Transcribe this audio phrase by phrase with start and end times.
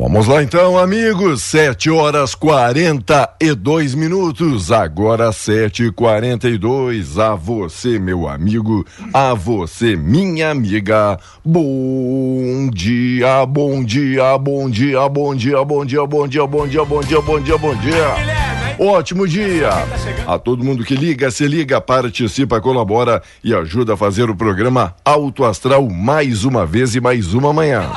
[0.00, 1.42] Vamos lá então, amigos.
[1.42, 4.72] 7 horas 42 minutos.
[4.72, 8.82] Agora 7 e 42 A você, meu amigo.
[9.12, 11.18] A você, minha amiga.
[11.44, 17.00] Bom dia, bom dia, bom dia, bom dia, bom dia, bom dia, bom dia, bom
[17.02, 18.40] dia, bom dia, bom dia.
[18.78, 19.68] Ótimo dia!
[20.26, 24.94] A todo mundo que liga, se liga, participa, colabora e ajuda a fazer o programa
[25.04, 27.90] Alto Astral mais uma vez e mais uma manhã.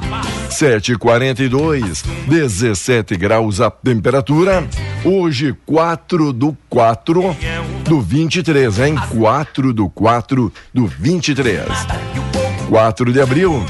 [0.53, 4.67] 7h42, 17 graus a temperatura.
[5.03, 7.35] Hoje, 4 do 4
[7.83, 8.95] do 23, hein?
[9.17, 11.65] 4 do 4 do 23.
[12.69, 13.65] 4 de abril.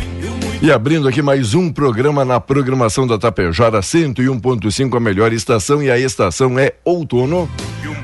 [0.61, 5.89] E abrindo aqui mais um programa na programação da Tapejara 101.5, a melhor estação, e
[5.89, 7.49] a estação é outono.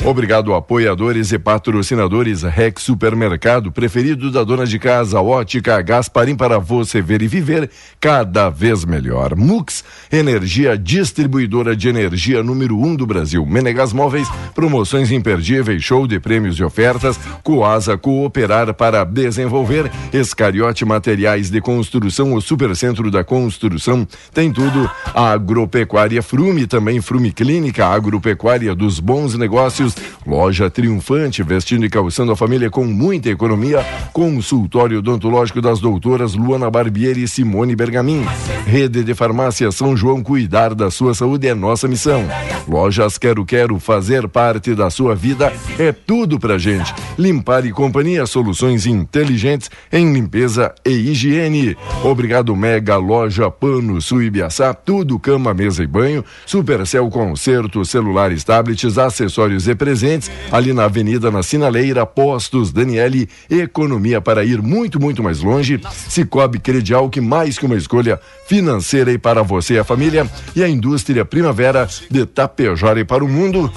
[0.05, 7.01] Obrigado, apoiadores e patrocinadores Rex Supermercado, preferido da dona de casa, Ótica Gasparim para você
[7.01, 9.35] ver e viver cada vez melhor.
[9.35, 13.45] Mux, energia distribuidora de energia número um do Brasil.
[13.45, 17.19] Menegas Móveis, promoções imperdíveis, show de prêmios e ofertas.
[17.43, 19.91] Coasa Cooperar para desenvolver.
[20.13, 24.07] Escariote Materiais de Construção, o Supercentro da Construção.
[24.33, 24.89] Tem tudo.
[25.13, 29.88] Agropecuária Frume, também Frume Clínica, Agropecuária dos Bons Negócios.
[30.25, 33.85] Loja Triunfante, vestindo e calçando a família com muita economia.
[34.11, 38.25] Consultório odontológico das doutoras Luana Barbieri e Simone Bergamin.
[38.65, 42.25] Rede de Farmácia São João, cuidar da sua saúde é nossa missão.
[42.69, 46.93] Lojas Quero Quero, fazer parte da sua vida é tudo pra gente.
[47.17, 51.75] Limpar e Companhia, soluções inteligentes em limpeza e higiene.
[52.03, 56.23] Obrigado Mega Loja Pano Suibiaçá, tudo cama, mesa e banho.
[56.45, 60.29] Supercel Concerto, celulares, tablets, acessórios e presentes.
[60.51, 65.81] Ali na Avenida na Sinaleira, Postos Daniele, economia para ir muito, muito mais longe.
[66.07, 70.29] Cicobi Credial, que mais que uma escolha financeira e para você e a família.
[70.55, 72.25] E a indústria Primavera de
[72.59, 73.71] Tapejara e para o mundo,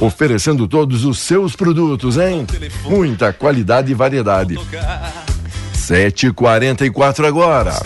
[0.00, 2.46] oferecendo todos os seus produtos, hein?
[2.86, 4.58] Muita qualidade e variedade.
[5.76, 7.78] 7h44 agora.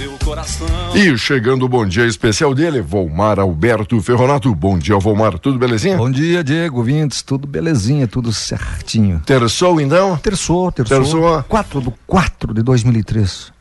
[0.95, 4.55] E chegando o bom dia especial dele, Volmar Alberto Ferronato.
[4.55, 5.37] Bom dia, Volmar.
[5.39, 5.97] Tudo belezinha?
[5.97, 7.23] Bom dia, Diego Vintes.
[7.23, 9.21] Tudo belezinha, tudo certinho.
[9.27, 10.17] Terçou, então?
[10.19, 10.97] Terçou, terçou.
[10.97, 11.43] Terçou.
[11.49, 13.56] 4 do 4 de 2003.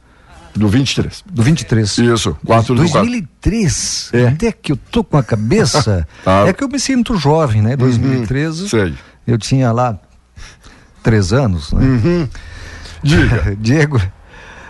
[0.55, 1.23] Do 23.
[1.29, 1.97] Do 23.
[1.97, 4.07] Isso, 4 do 2003.
[4.11, 4.19] 4.
[4.19, 4.27] É.
[4.29, 6.07] Até que eu tô com a cabeça.
[6.23, 6.45] Tá.
[6.47, 7.75] É que eu me sinto jovem, né?
[7.75, 8.69] 2013.
[8.69, 8.93] Sei.
[9.27, 9.97] Eu tinha lá
[11.03, 11.83] três anos, né?
[11.85, 12.27] Uhum.
[13.03, 13.55] Diga.
[13.59, 14.01] Diego.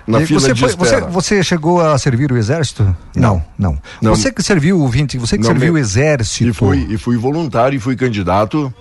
[0.07, 2.95] Na Diego, fila você, de foi- você, você chegou a servir o exército?
[3.15, 3.77] Não, não.
[4.01, 4.15] Não.
[4.15, 6.49] Você que serviu o 20, você que Não, serviu o me- exército.
[6.49, 8.73] E fui, e fui voluntário e fui candidato.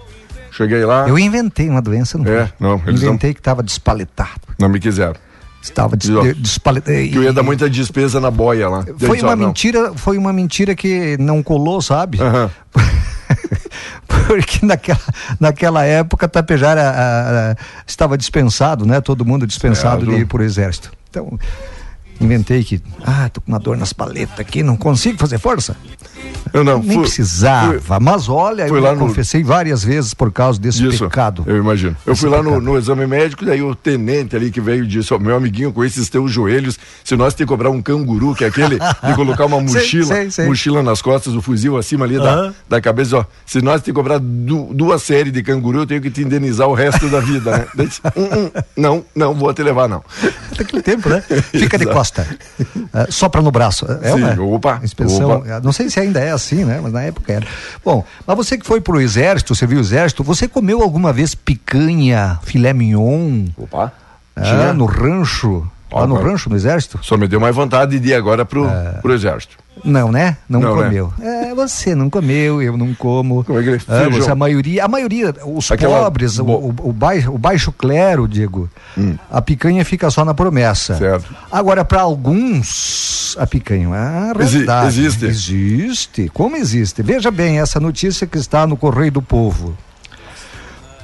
[0.50, 4.40] Cheguei lá, Eu inventei uma doença, não É, não, eles não- Inventei que estava despaletado.
[4.58, 5.16] não me quiseram.
[5.64, 6.96] Estava des, Ó, despaletado.
[7.08, 8.84] Que eu ia dar muita despesa na boia lá.
[8.98, 9.46] Foi uma não.
[9.46, 12.20] mentira, foi uma mentira que não colou, sabe?
[12.20, 12.50] Aham.
[14.26, 15.00] Porque naquela,
[15.40, 17.56] naquela época Tapejara ah, ah,
[17.86, 19.00] estava dispensado, né?
[19.00, 20.92] Todo mundo dispensado de ir por exército.
[21.08, 21.38] Então,
[22.20, 25.76] inventei que, ah, tô com uma dor nas paletas aqui, não consigo fazer força.
[26.52, 30.14] Eu não, Nem fui- precisava, fui- mas olha, eu lá me no- confessei várias vezes
[30.14, 31.42] por causa desse Isso, pecado.
[31.46, 31.96] eu imagino.
[32.06, 35.18] Eu fui lá no, no exame médico, daí o tenente ali que veio disse, ó,
[35.18, 38.78] meu amiguinho, com esses teus joelhos, se nós te cobrar um canguru, que é aquele
[38.78, 40.46] de colocar uma mochila, sei, sei.
[40.46, 44.18] mochila nas costas, o fuzil acima ali da, da cabeça, ó, se nós te cobrar
[44.18, 47.66] du- duas séries de canguru, eu tenho que te indenizar o resto da vida, né?
[47.84, 50.04] Disse, "Hum, hum, não, não vou te levar, não.
[50.56, 51.20] Naquele tempo, né?
[51.50, 51.96] Fica de Exato.
[52.04, 52.26] Costa.
[52.92, 53.86] É, sopra no braço.
[54.02, 55.38] É Sim, uma opa, inspeção.
[55.38, 55.60] opa.
[55.60, 56.78] Não sei se ainda é assim, né?
[56.82, 57.46] Mas na época era.
[57.84, 61.34] Bom, mas você que foi pro exército, você viu o exército, você comeu alguma vez
[61.34, 63.46] picanha, filé mignon?
[63.56, 63.92] Opa.
[64.36, 65.66] Ah, no rancho?
[65.90, 66.98] Ó, Lá no rancho, no exército?
[67.02, 68.98] Só me deu mais vontade de ir agora pro, É.
[69.00, 69.56] pro exército.
[69.82, 70.36] Não, né?
[70.48, 70.84] Não, Não, né?
[70.84, 71.12] comeu.
[71.20, 73.42] É, você não comeu, eu não como.
[73.44, 76.74] Como é que ele- Ah, você, a maioria, a maioria, os Aquela pobres, o, bo-
[76.82, 78.70] o, o baixo, o baixo clero, digo,
[79.30, 80.94] a picanha fica só na promessa.
[80.94, 80.98] Hum.
[80.98, 81.34] Certo.
[81.50, 84.86] Agora, para alguns, a picanha é uma Exi- realidade.
[84.86, 85.24] existe.
[85.26, 86.30] Existe.
[86.32, 87.02] Como existe?
[87.02, 89.76] Veja bem essa notícia que está no Correio do Povo.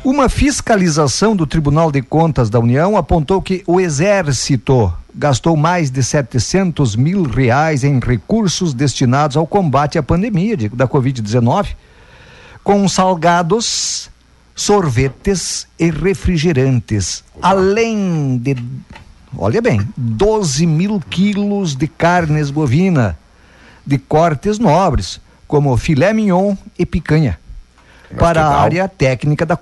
[0.03, 6.03] Uma fiscalização do Tribunal de Contas da União apontou que o Exército gastou mais de
[6.03, 11.69] 700 mil reais em recursos destinados ao combate à pandemia de- da Covid-19,
[12.63, 14.11] com salgados,
[14.55, 18.57] sorvetes e refrigerantes, além de,
[19.37, 23.19] olha bem, 12 mil quilos de carnes bovina,
[23.87, 27.39] de cortes nobres, como filé mignon e picanha.
[28.19, 29.57] Para a área técnica da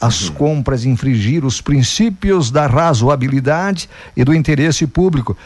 [0.00, 5.36] As compras infringiram os princípios da razoabilidade e do interesse público,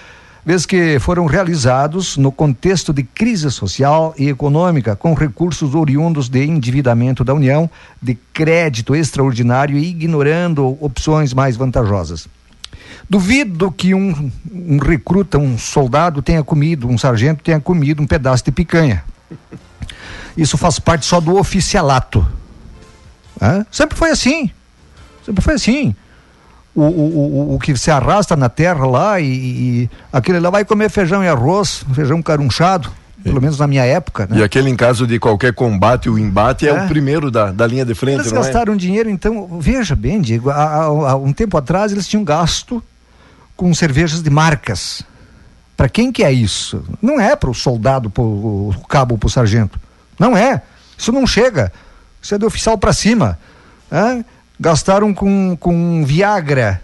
[0.45, 6.45] vez que foram realizados no contexto de crise social e econômica, com recursos oriundos de
[6.45, 7.69] endividamento da União,
[8.01, 12.29] de crédito extraordinário e ignorando opções mais vantajosas.
[13.09, 18.45] Duvido que um, um recruta, um soldado tenha comido, um sargento tenha comido um pedaço
[18.45, 19.05] de picanha.
[20.37, 22.27] Isso faz parte só do oficialato.
[23.71, 24.51] Sempre foi assim.
[25.25, 25.95] Sempre foi assim.
[26.75, 26.85] O, o,
[27.53, 31.25] o, o que se arrasta na terra lá e, e aquele lá vai comer feijão
[31.25, 32.91] e arroz, feijão carunchado,
[33.25, 34.27] pelo menos na minha época.
[34.29, 34.39] Né?
[34.41, 36.85] E aquele em caso de qualquer combate, o embate é, É.
[36.85, 38.35] o primeiro da, da linha de frente, Eles é?
[38.37, 42.83] gastaram dinheiro, então, veja bem, Diego, há- há um tempo atrás eles tinham gasto
[43.57, 45.03] com cervejas de marcas.
[45.79, 46.85] Para quem que é isso?
[47.01, 49.79] Não é para o soldado, para o cabo, para o sargento.
[50.19, 50.61] Não é.
[50.97, 51.73] Isso não chega.
[52.27, 53.39] Isso é do oficial para cima.
[53.91, 54.25] Hã?
[54.59, 56.83] Gastaram com, com Viagra.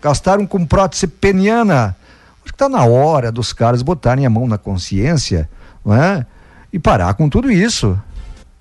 [0.00, 1.94] Gastaram com prótese peniana.
[2.36, 5.50] Acho que está na hora dos caras botarem a mão na consciência
[5.84, 6.24] não é?
[6.72, 8.00] e parar com tudo isso.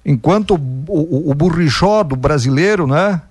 [0.06, 3.22] Enquanto o, o, o burrichó do brasileiro, né?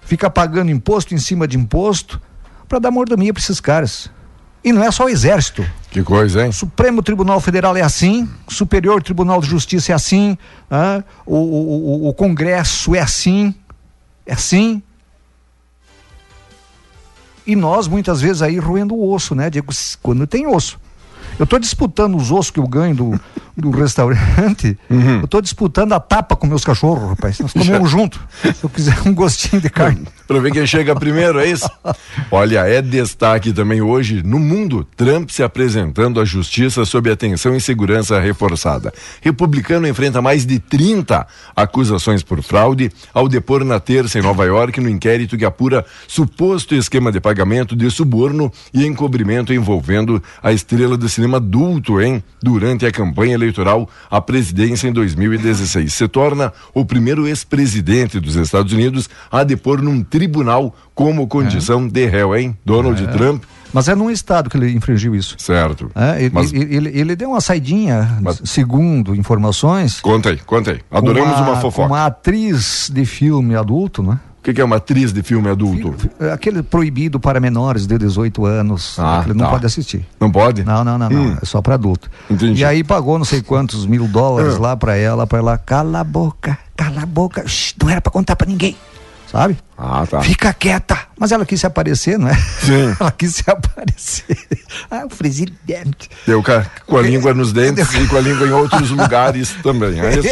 [0.00, 2.20] Fica pagando imposto em cima de imposto
[2.68, 4.10] para dar mordomia para esses caras.
[4.64, 5.64] E não é só o exército.
[5.90, 6.50] Que coisa, hein?
[6.50, 10.38] O Supremo Tribunal Federal é assim, o Superior Tribunal de Justiça é assim,
[11.26, 13.54] o, o, o, Congresso é assim,
[14.24, 14.82] é assim.
[17.46, 19.50] E nós, muitas vezes, aí roendo o osso, né?
[19.50, 20.80] Digo, quando tem osso.
[21.38, 23.20] Eu estou disputando os ossos que eu ganho do,
[23.56, 27.38] do restaurante, eu estou disputando a tapa com meus cachorros, rapaz.
[27.38, 28.20] Nós comemos junto.
[28.42, 30.06] Se eu quiser um gostinho de carne.
[30.26, 31.68] Pra ver quem chega primeiro, é isso?
[32.30, 37.60] Olha, é destaque também hoje no mundo, Trump se apresentando à justiça sob atenção e
[37.60, 38.94] segurança reforçada.
[39.20, 44.80] Republicano enfrenta mais de 30 acusações por fraude ao depor na terça em Nova York
[44.80, 50.96] no inquérito que apura suposto esquema de pagamento de suborno e encobrimento envolvendo a estrela
[50.96, 52.22] do cinema adulto, hein?
[52.42, 55.92] Durante a campanha eleitoral à presidência em 2016.
[55.92, 62.06] Se torna o primeiro ex-presidente dos Estados Unidos a depor num tribunal como condição de
[62.06, 62.56] réu, hein?
[62.64, 65.34] Donald Trump, Mas é num estado que ele infringiu isso.
[65.38, 65.90] certo.
[65.94, 70.00] É, ele, Mas ele, ele- ele deu uma saidinha, Mas- segundo informações.
[70.00, 70.80] conta aí, conta aí.
[70.90, 71.88] Adoramos com uma, fofoca.
[71.88, 74.20] Uma atriz de filme adulto, né?
[74.42, 75.94] O que, que é uma atriz de filme adulto?
[76.34, 78.96] Aquele proibido para menores de 18 anos.
[78.98, 79.52] Ah, ele não tá.
[79.52, 80.04] pode assistir.
[80.18, 80.64] Não pode?
[80.64, 81.22] Não, não, não, não.
[81.28, 81.36] Hum.
[81.40, 82.10] É só para adulto.
[82.28, 82.60] Entendi.
[82.60, 84.58] E aí pagou não sei quantos mil dólares Ah.
[84.60, 88.10] lá para ela, para ela, cala a boca, cala a boca, Shh, não era para
[88.10, 88.74] contar para ninguém.
[89.32, 89.56] Sabe?
[89.78, 90.20] Ah, tá.
[90.20, 90.98] Fica quieta.
[91.18, 92.34] Mas ela quis se aparecer, não é?
[92.34, 92.94] Sim.
[93.00, 94.38] ela quis se aparecer.
[94.90, 96.08] Ah, o presidente.
[96.26, 96.42] Deu
[96.86, 100.28] com a língua nos dentes e com a língua em outros lugares também, é isso?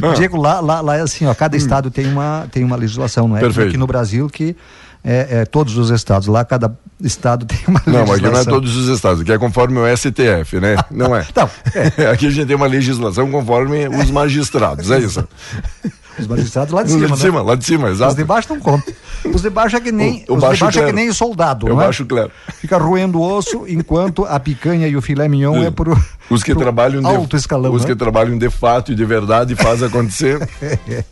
[0.00, 0.08] Ah.
[0.08, 0.14] Hum.
[0.14, 3.36] Diego, lá, lá, lá é assim, ó, cada estado tem uma, tem uma legislação, não
[3.36, 3.40] é?
[3.40, 3.70] Perfeito.
[3.70, 4.56] Aqui no Brasil que
[5.04, 8.14] é, é, todos os estados, lá cada estado tem uma Não, legislação.
[8.14, 10.76] aqui não é todos os estados, aqui é conforme o STF, né?
[10.90, 11.26] Não é.
[11.34, 11.50] Não,
[12.12, 15.26] Aqui a gente tem uma legislação conforme os magistrados, é isso.
[16.18, 17.18] Os magistrados lá de Lá cima, de né?
[17.18, 18.14] cima, lá de cima, Os exato.
[18.14, 18.94] de baixo não contam.
[19.34, 21.12] Os de baixo é que nem, O- o os de baixo baixo é que nem
[21.12, 21.88] soldado, Eu não é?
[21.88, 22.30] acho claro.
[22.58, 25.94] Fica roendo o osso, enquanto a picanha e o filé mignon é pro,
[26.30, 27.88] Os que pro trabalham de, alto escalão, os né?
[27.88, 30.38] que trabalham de fato e de verdade e faz acontecer,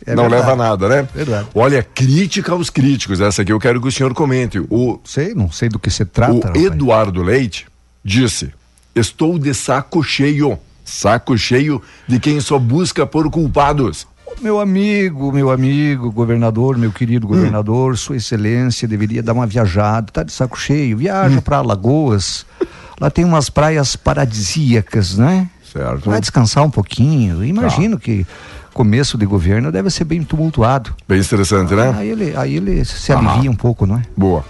[0.07, 0.33] É não verdade.
[0.41, 1.07] leva a nada, né?
[1.13, 1.49] Verdade.
[1.53, 4.57] Olha, crítica aos críticos, essa aqui eu quero que o senhor comente.
[4.71, 6.31] O, Sei, não sei do que se trata.
[6.33, 6.63] o rapaz.
[6.63, 7.65] Eduardo Leite
[8.03, 8.51] disse:
[8.95, 14.07] Estou de saco cheio, saco cheio de quem só busca por culpados.
[14.41, 20.23] Meu amigo, meu amigo, governador, meu querido governador, Sua Excelência deveria dar uma viajada, tá
[20.23, 20.97] de saco cheio.
[20.97, 22.45] Viaja pra Alagoas.
[22.99, 25.49] Lá tem umas praias paradisíacas, né?
[25.71, 26.09] Certo.
[26.09, 27.43] Vai descansar um pouquinho.
[27.43, 28.25] Imagino que
[28.73, 30.93] começo de governo deve ser bem tumultuado.
[31.07, 31.93] Bem interessante, né?
[31.97, 33.19] Aí ele, aí ele se Ah.
[33.19, 34.01] alivia um pouco, não é?
[34.17, 34.43] Boa.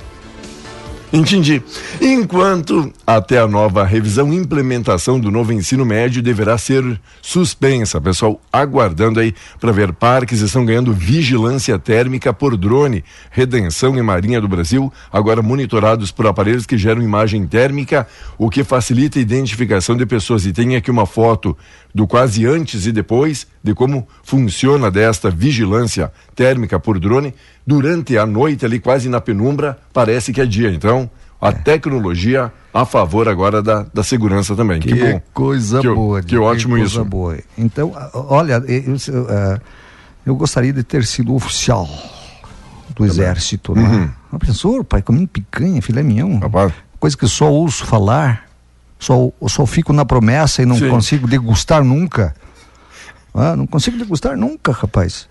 [1.16, 1.64] Entendi.
[2.02, 8.42] Enquanto até a nova revisão e implementação do novo ensino médio deverá ser suspensa, pessoal,
[8.52, 13.02] aguardando aí para ver parques estão ganhando vigilância térmica por drone.
[13.32, 18.06] Redenção e Marinha do Brasil agora monitorados por aparelhos que geram imagem térmica,
[18.38, 20.46] o que facilita a identificação de pessoas.
[20.46, 21.58] E tem aqui uma foto
[21.96, 27.34] do quase antes e depois de como funciona desta vigilância térmica por drone
[27.66, 31.10] durante a noite ali quase na penumbra parece que é dia então
[31.40, 36.22] a tecnologia a favor agora da, da segurança também que, bom coisa que, boa.
[36.22, 37.38] que Diego, ótimo coisa isso boa.
[37.58, 39.62] Então, olha, eu, eu, eh,
[40.26, 41.88] eu gostaria de ter sido oficial
[42.96, 43.84] do exército, né?
[43.84, 44.10] Uhum.
[44.32, 46.74] Mas pensou, pai, comendo picanha, filé mignon, Rapaz.
[47.00, 48.45] coisa que só ouço falar,
[49.06, 50.90] só, só fico na promessa e não Sim.
[50.90, 52.34] consigo degustar nunca.
[53.34, 55.28] Ah, não consigo degustar nunca, rapaz.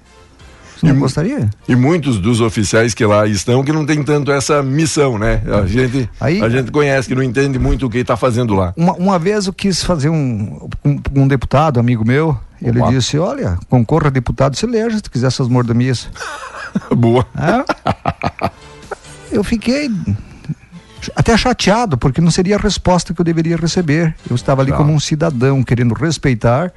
[0.76, 1.50] Você não E- gostaria?
[1.68, 5.64] e muitos dos oficiais que lá estão que não tem tanto essa missão né a
[5.66, 8.92] gente Aí- a gente conhece que não entende muito o que está fazendo lá Uma,
[8.94, 12.90] uma vez eu quis fazer um, um, um deputado, amigo meu, ele Opa.
[12.90, 16.08] disse, olha, concorra a deputado, se eleja se tu quiser essas mordomias.
[16.94, 17.24] boa?
[19.30, 19.88] Eu fiquei
[21.14, 24.14] até chateado, porque não seria a resposta que eu deveria receber.
[24.28, 24.76] Eu estava ali Tá.
[24.76, 26.72] como um cidadão querendo respeitar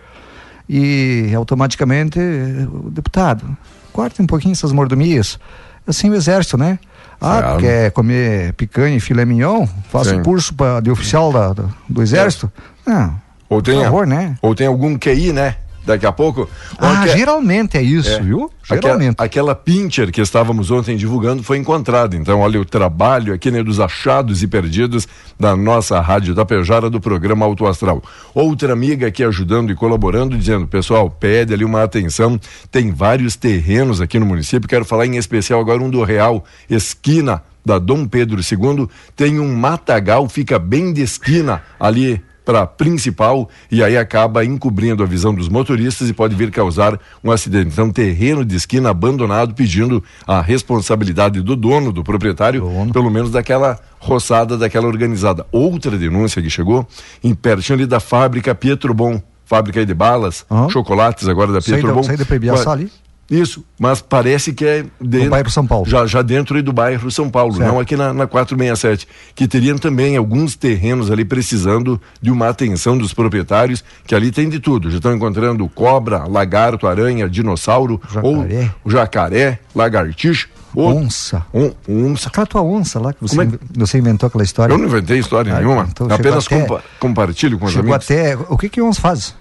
[0.70, 3.56] e automaticamente o deputado,
[3.94, 5.40] corte um pouquinho essas mordomias.
[5.86, 6.78] Assim o exército, né?
[7.20, 7.60] Ah, Certo.
[7.62, 9.66] quer comer picanha e filé mignon?
[9.90, 12.52] Faça um curso pra, de oficial da, do, do exército?
[12.86, 13.20] Não.
[13.50, 14.38] ou tem favor, né?
[14.42, 15.56] ou tem algum QI né
[15.88, 18.20] daqui a pouco Ah, que- geralmente é isso, É.
[18.22, 18.52] viu?
[18.66, 19.16] Aquela, Geralmente.
[19.18, 22.16] aquela pincher que estávamos ontem divulgando foi encontrada.
[22.18, 25.08] Então, olha o trabalho aqui né, dos achados e perdidos
[25.40, 28.04] da nossa Rádio Tapejara do programa Auto Astral.
[28.34, 32.38] Outra amiga aqui ajudando e colaborando, dizendo: pessoal, pede ali uma atenção.
[32.70, 34.68] Tem vários terrenos aqui no município.
[34.68, 38.88] Quero falar em especial agora um do Real, esquina da Dom Pedro II.
[39.16, 45.06] Tem um matagal, fica bem de esquina ali para principal e aí acaba encobrindo a
[45.06, 47.68] visão dos motoristas e pode vir causar um acidente.
[47.74, 52.94] Então, terreno de esquina abandonado pedindo a responsabilidade do dono, do proprietário, Dono.
[52.94, 55.46] pelo menos daquela roçada, daquela organizada.
[55.52, 56.88] Outra denúncia que chegou
[57.22, 60.70] em pertinho ali da fábrica Pietro Bom, fábrica de balas, Aham.
[60.70, 62.04] chocolates agora da Saída- Pietro Bom.
[62.04, 62.90] saída pra Ibiaçá ali?
[63.30, 65.86] Isso, mas parece que é dentro, No bairro São Paulo.
[65.90, 67.68] Já, já dentro do bairro São Paulo, Certo.
[67.68, 69.06] não aqui na, na 467,
[69.36, 74.48] que teriam também alguns terrenos ali precisando de uma atenção dos proprietários, que ali tem
[74.48, 74.90] de tudo.
[74.90, 78.72] Já estão encontrando cobra, lagarto, aranha, dinossauro, Jacaré.
[78.86, 81.46] ou jacaré, lagartixa, ou Onça.
[81.54, 82.30] on- onça.
[82.30, 84.72] Aquela tua onça lá que você, é você inventou aquela história.
[84.74, 87.96] Eu não inventei história Ah, nenhuma, então apenas até- compa- compartilho com os amigos.
[88.06, 88.38] até.
[88.48, 89.36] O que que onça faz?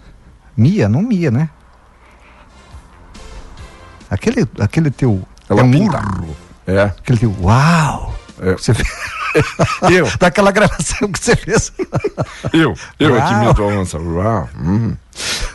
[0.56, 0.88] Mia?
[0.88, 1.50] Não mia, né?
[4.10, 5.22] Aquele, aquele teu.
[5.48, 5.98] Ela é um pinta.
[5.98, 6.36] urro.
[6.66, 6.82] É.
[6.82, 7.34] Aquele teu.
[7.40, 8.14] Uau!
[8.40, 8.52] É.
[8.52, 8.88] Você fez.
[9.92, 11.70] Eu, Daquela gravação que você fez.
[12.54, 13.54] eu, eu é Uau.
[13.54, 13.98] a onça.
[13.98, 14.48] Uau.
[14.58, 14.96] Hum.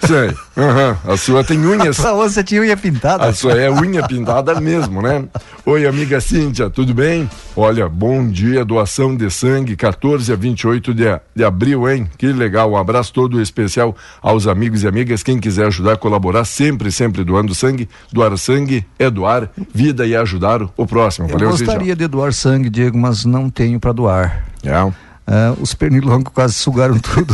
[0.05, 0.35] Sei.
[0.57, 0.97] aham.
[1.05, 1.99] A sua tem unhas.
[1.99, 3.25] Essa onça tinha unha pintada.
[3.25, 5.23] A sua é unha pintada mesmo, né?
[5.65, 7.29] Oi, amiga Cíntia, tudo bem?
[7.55, 11.03] Olha, bom dia, doação de sangue, 14 a 28 de,
[11.35, 12.09] de abril, hein?
[12.17, 15.21] Que legal, um abraço todo especial aos amigos e amigas.
[15.21, 17.87] Quem quiser ajudar, colaborar, sempre, sempre doando sangue.
[18.11, 21.27] Doar sangue é doar vida e ajudar o próximo.
[21.27, 21.65] Eu Valeu, Cíntia.
[21.67, 24.45] gostaria de doar sangue, Diego, mas não tenho para doar.
[24.63, 25.10] É.
[25.33, 27.33] Ah, os pernilongos quase sugaram tudo.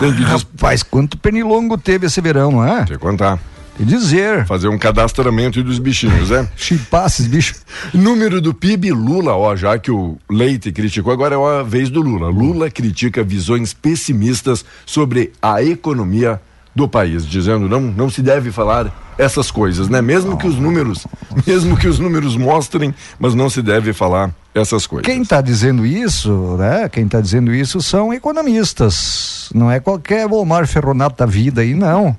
[0.00, 2.84] Tem que dis- Rapaz, quanto pernilongo teve esse verão, não é?
[2.84, 3.38] te contar.
[3.78, 4.46] E dizer.
[4.46, 6.48] Fazer um cadastramento dos bichinhos, né?
[6.56, 7.60] Chipar esses bichos.
[7.92, 12.00] Número do PIB, Lula, ó, já que o Leite criticou, agora é a vez do
[12.00, 12.28] Lula.
[12.28, 16.40] Lula critica visões pessimistas sobre a economia
[16.74, 20.02] do país, dizendo não, não se deve falar essas coisas, né?
[20.02, 21.06] Mesmo que os números,
[21.46, 25.06] mesmo que os números mostrem, mas não se deve falar essas coisas.
[25.06, 26.88] Quem está dizendo isso, né?
[26.88, 29.50] Quem está dizendo isso são economistas.
[29.54, 32.16] Não é qualquer Volmar Ferronato da vida aí, não.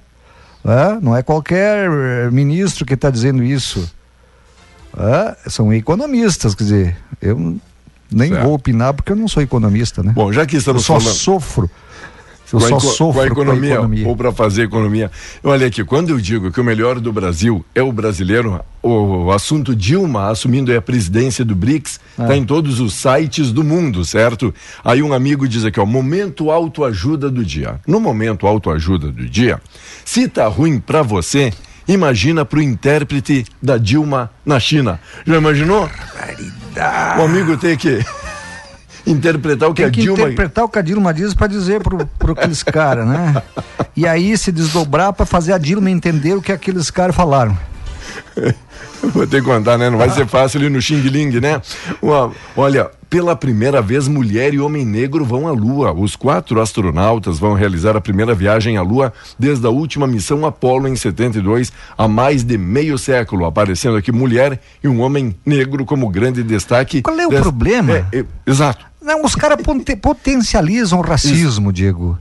[0.63, 1.00] né?
[1.01, 1.89] Não é qualquer
[2.31, 3.89] ministro que está dizendo isso.
[4.97, 7.57] Ah, são economistas, quer dizer, eu
[8.09, 8.43] nem Certo.
[8.43, 10.13] vou opinar porque eu não sou economista, né?
[10.15, 11.69] Bom, já que eu estamos só falando sofro.
[12.54, 14.08] Eu com a só eco- sofro com a economia, com a economia.
[14.08, 15.12] ou para fazer economia.
[15.44, 18.90] Olha aqui, quando eu digo que o melhor do Brasil é o brasileiro, o,
[19.25, 22.38] o assunto Dilma assumindo a presidência do BRICS está Ah.
[22.38, 24.54] em todos os sites do mundo, certo?
[24.84, 27.80] Aí um amigo diz aqui, ó, momento autoajuda do dia.
[27.88, 29.60] No momento autoajuda do dia,
[30.04, 31.52] se tá ruim para você,
[31.88, 35.00] imagina pro intérprete da Dilma na China.
[35.25, 35.90] Já imaginou?
[37.20, 38.00] O amigo tem que
[39.05, 41.81] interpretar o que Tem a que Dilma interpretar o que a Dilma diz para dizer
[41.81, 43.41] pro, pro aqueles caras, né?
[43.95, 47.57] E aí se desdobrar para fazer a Dilma entender o que aqueles caras falaram.
[49.13, 49.89] Vou ter que contar, né?
[49.89, 51.62] Não vai ser fácil ali no Xing Ling, né?
[52.01, 55.93] Uma- olha, pela primeira vez, mulher e homem negro vão à Lua.
[55.93, 60.88] Os quatro astronautas vão realizar a primeira viagem à Lua desde a última missão Apollo
[60.88, 66.09] em 72, há mais de meio século, aparecendo aqui mulher e um homem negro como
[66.09, 67.03] grande destaque.
[67.03, 67.93] Qual é o des- problema?
[67.93, 68.85] É, é, exato.
[69.05, 69.57] Não, os caras
[70.01, 72.17] potencializam o racismo, Diego.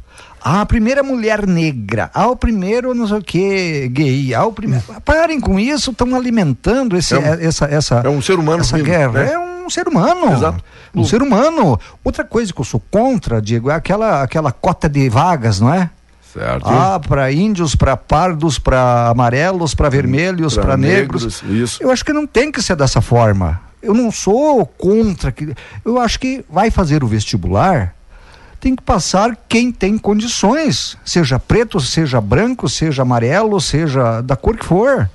[0.47, 2.11] Ah, a primeira mulher negra.
[2.13, 4.35] Ah, o primeiro não sei o que, gay.
[4.35, 4.85] Ah, o primeiro.
[5.03, 8.77] Parem com isso, estão alimentando esse, É um- essa, essa, é um ser humano essa
[8.77, 9.13] vivo, guerra.
[9.25, 9.33] né?
[9.33, 10.31] É um ser humano.
[10.35, 10.63] Exato.
[10.95, 11.81] Um O- ser humano.
[12.05, 15.89] Outra coisa que eu sou contra, Diego, é aquela, aquela cota de vagas, não é?
[16.31, 16.69] Certo.
[16.69, 21.23] Ah, para índios, para pardos, para amarelos, para vermelhos, Pra para negros.
[21.43, 21.83] negros, isso.
[21.83, 23.59] Eu acho que não tem que ser dessa forma.
[23.85, 25.55] Eu não sou contra que.
[25.85, 27.95] Eu acho que vai fazer o vestibular,
[28.61, 34.57] tem que passar quem tem condições, seja preto, seja branco, seja amarelo, seja da cor
[34.57, 35.09] que for.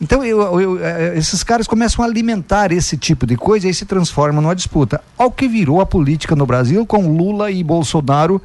[0.00, 3.86] Então eu- eu- eh, esses caras começam a alimentar esse tipo de coisa e se
[3.86, 5.00] transforma numa disputa.
[5.16, 8.42] Ao que virou a política no Brasil com Lula e Bolsonaro,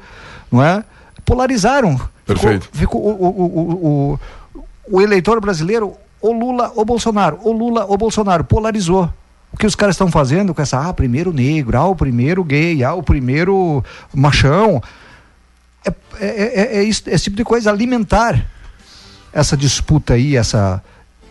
[0.50, 0.82] não é?
[1.24, 2.00] Polarizaram.
[2.24, 2.68] Perfeito.
[2.72, 4.18] Ficou, ficou o, o, o,
[4.54, 9.10] o, o eleitor brasileiro, ou Lula ou Bolsonaro, ou Lula ou Bolsonaro, polarizou.
[9.52, 12.82] O que os caras estão fazendo com essa, ah, primeiro negro, ah, o primeiro gay,
[12.84, 14.82] ah, o primeiro machão.
[15.84, 16.26] É, é,
[16.60, 18.44] é, é isso- esse tipo de coisa, alimentar
[19.32, 20.82] essa disputa aí, essa.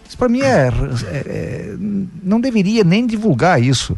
[0.08, 1.76] Isso para mim é, é- é-
[2.24, 3.98] Não deveria nem divulgar isso.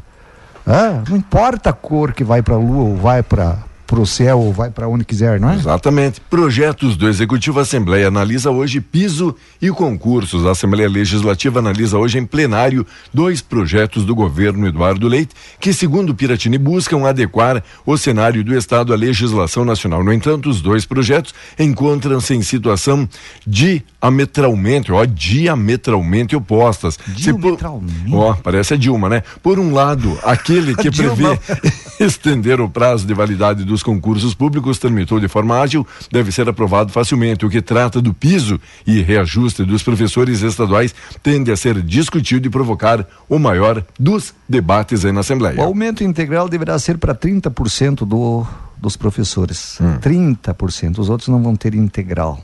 [0.68, 3.58] Ah, não importa a cor que vai para a lua ou vai para
[4.00, 5.56] o céu ou vai para onde quiser, não é?
[5.56, 6.22] Exatamente.
[6.22, 10.46] Projetos do Executivo Assembleia analisa hoje piso e concursos.
[10.46, 16.16] A Assembleia Legislativa analisa hoje em plenário dois projetos do governo Eduardo Leite, que, segundo
[16.16, 20.04] Piratini, buscam adequar o cenário do Estado à legislação nacional.
[20.04, 23.08] No entanto, os dois projetos encontram-se em situação
[23.46, 26.98] diametralmente, ó, diametralmente opostas.
[27.18, 28.14] Se por- Diametralmente?
[28.14, 29.24] Ó, parece a Dilma, né?
[29.44, 31.38] Por um lado, aquele que prevê
[32.00, 36.92] estender o prazo de validade dos concursos públicos tramitou de forma ágil, deve ser aprovado
[36.92, 37.46] facilmente.
[37.46, 42.50] O que trata do piso e reajuste dos professores estaduais tende a ser discutido e
[42.50, 45.60] provocar o maior dos debates aí na Assembleia.
[45.60, 48.46] O aumento integral deverá ser para 30% do,
[48.78, 49.80] dos professores.
[49.80, 50.00] Hum.
[50.00, 51.00] 30%.
[51.00, 52.44] Os outros não vão ter integral.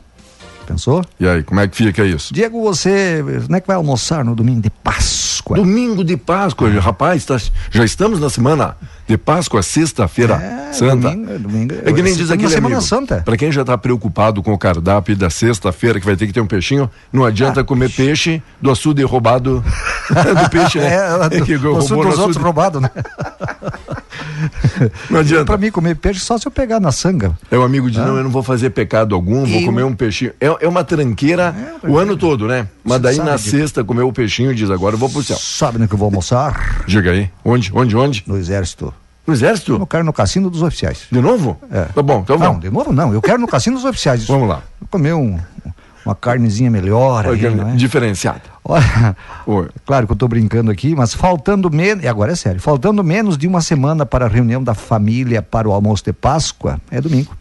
[0.68, 1.02] Pensou?
[1.20, 2.34] E aí, como é que fica isso?
[2.34, 5.56] Diego, você não é que vai almoçar no domingo de Páscoa?
[5.56, 7.38] Domingo de Páscoa, rapaz, tá-
[7.72, 8.76] já estamos na semana
[9.08, 11.10] de Páscoa, sexta-feira É, santa.
[11.10, 11.74] domingo, domingo.
[11.86, 12.82] É que nem diz aquele Semana amigo.
[12.82, 13.22] Santa.
[13.24, 16.42] Pra quem já tá preocupado com o cardápio da sexta-feira, que vai ter que ter
[16.42, 19.64] um peixinho, não adianta comer peixe do açude roubado
[20.44, 20.94] do peixe, né?
[21.32, 22.20] É, que do, roubou do, dos açude.
[22.22, 22.92] outros roubados, né?
[25.10, 25.46] Não adianta.
[25.46, 27.38] Pra mim, comer peixe só se eu pegar na sanga.
[27.50, 29.96] É o amigo diz, não, eu não vou fazer pecado algum, vou Eu- comer um
[29.96, 30.32] peixinho.
[30.40, 32.68] É, é uma tranqueira É, o ano todo, né?
[32.84, 35.38] Mas daí na de- sexta comer o peixinho e diz, agora eu vou pro céu.
[35.38, 36.84] Sabe no que eu vou almoçar?
[36.88, 38.24] Diga aí, onde, onde, onde?
[38.28, 38.94] No exército.
[39.26, 39.74] No exército?
[39.74, 41.04] Eu quero no cassino dos oficiais.
[41.12, 41.58] De novo?
[41.70, 41.82] É.
[41.86, 42.62] Tá bom, então Não, vamos.
[42.62, 43.14] de novo não.
[43.14, 44.24] Eu quero no cassino dos oficiais.
[44.28, 44.62] Vamos lá.
[44.80, 45.38] Vou comer um,
[46.06, 47.28] uma carnezinha melhor.
[47.28, 47.76] Aí, não é?
[47.76, 48.40] Diferenciado.
[48.64, 49.16] Olha,
[49.46, 49.68] Oi.
[49.86, 53.38] claro que eu estou brincando aqui, mas faltando menos, e agora é sério, faltando menos
[53.38, 57.36] de uma semana para a reunião da família para o almoço de Páscoa, é domingo.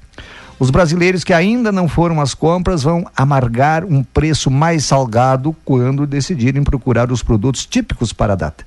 [0.58, 6.06] Os brasileiros que ainda não foram às compras vão amargar um preço mais salgado quando
[6.06, 8.64] decidirem procurar os produtos típicos para a data.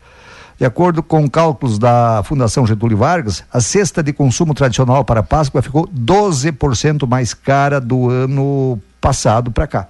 [0.60, 5.62] De acordo com cálculos da Fundação Getúlio Vargas, a cesta de consumo tradicional para Páscoa
[5.62, 9.88] ficou 12% mais cara do ano passado para cá.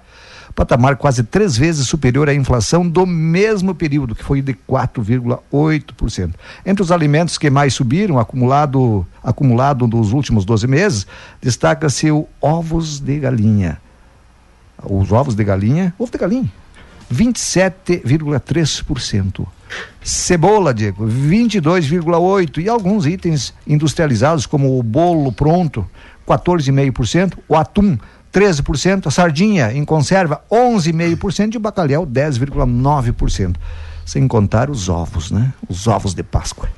[0.54, 6.34] Patamar quase três vezes superior à inflação do mesmo período, que foi de 4,8%.
[6.66, 11.06] Entre os alimentos que mais subiram, acumulado, acumulado nos últimos 12 meses,
[11.40, 13.80] destaca-se o ovos de galinha.
[14.82, 16.50] Os ovos de galinha, ovo de galinha,
[17.12, 19.46] 27,3%.
[20.02, 22.62] Cebola, Diego, 22,8%.
[22.62, 25.84] E alguns itens industrializados, como o bolo pronto,
[26.26, 27.38] 14,5%.
[27.48, 27.98] O atum,
[28.32, 29.06] 13%.
[29.06, 31.54] A sardinha em conserva, 11,5%.
[31.54, 33.56] E o bacalhau, 10,9%.
[34.04, 35.52] Sem contar os ovos, né?
[35.68, 36.68] Os ovos de Páscoa.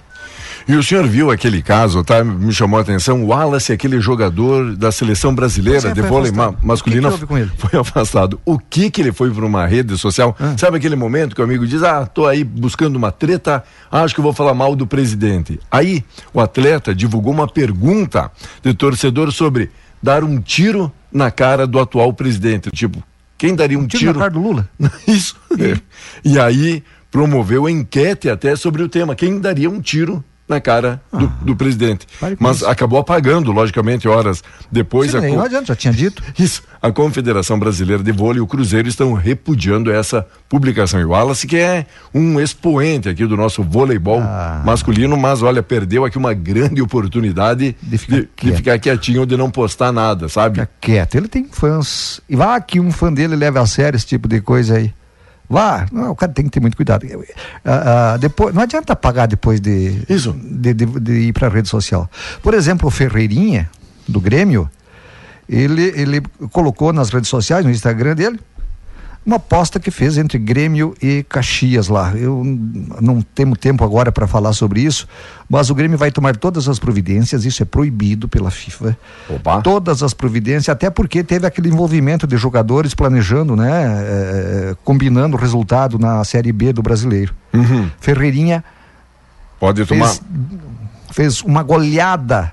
[0.66, 2.22] E o senhor viu aquele caso, tá?
[2.22, 3.22] Me chamou a atenção.
[3.24, 7.00] O Wallace, aquele jogador da seleção brasileira é, de vôlei ma que
[7.56, 8.40] foi afastado.
[8.44, 10.36] O que que ele foi para uma rede social?
[10.38, 10.54] Ah.
[10.56, 14.20] Sabe aquele momento que o amigo diz: Ah, tô aí buscando uma treta, acho que
[14.20, 15.58] vou falar mal do presidente.
[15.70, 18.30] Aí o atleta divulgou uma pergunta
[18.62, 19.70] de torcedor sobre
[20.02, 22.70] dar um tiro na cara do atual presidente.
[22.70, 23.02] Tipo,
[23.36, 24.68] quem daria um, um tiro, tiro na cara do Lula?
[25.06, 25.36] Isso.
[25.58, 25.78] É.
[26.24, 29.14] E aí promoveu enquete até sobre o tema.
[29.14, 32.06] Quem daria um tiro na cara do, ah, do presidente.
[32.38, 32.66] Mas isso.
[32.66, 35.10] acabou apagando, logicamente, horas depois.
[35.10, 36.22] Sim, a, não adianta, já tinha dito.
[36.38, 36.62] Isso.
[36.80, 41.00] A Confederação Brasileira de Vôlei e o Cruzeiro estão repudiando essa publicação.
[41.00, 44.62] E o Wallace, que é um expoente aqui do nosso voleibol ah.
[44.64, 49.26] masculino, mas olha, perdeu aqui uma grande oportunidade de ficar, de, de ficar quietinho ou
[49.26, 50.60] de não postar nada, sabe?
[50.60, 51.14] Fica quieto.
[51.14, 52.20] Ele tem fãs.
[52.28, 54.92] E vá que um fã dele leve a sério esse tipo de coisa aí.
[55.52, 57.04] Vá, não, o cara tem que ter muito cuidado.
[57.04, 60.32] Uh, uh, depois, não adianta pagar depois de, Isso.
[60.32, 62.10] de, de, de ir para a rede social.
[62.42, 63.68] Por exemplo, o Ferreirinha,
[64.08, 64.70] do Grêmio,
[65.46, 68.40] ele, ele colocou nas redes sociais, no Instagram dele,
[69.24, 72.12] uma aposta que fez entre Grêmio e Caxias lá.
[72.14, 72.42] Eu
[73.00, 75.06] não tenho tempo agora para falar sobre isso,
[75.48, 78.96] mas o Grêmio vai tomar todas as providências, isso é proibido pela FIFA.
[79.28, 79.60] Opa.
[79.62, 83.70] Todas as providências, até porque teve aquele envolvimento de jogadores planejando, né?
[83.70, 87.32] É, combinando o resultado na Série B do brasileiro.
[87.52, 87.88] Uhum.
[88.00, 88.64] Ferreirinha.
[89.60, 90.08] Pode tomar.
[90.08, 90.22] Fez,
[91.12, 92.52] fez uma goleada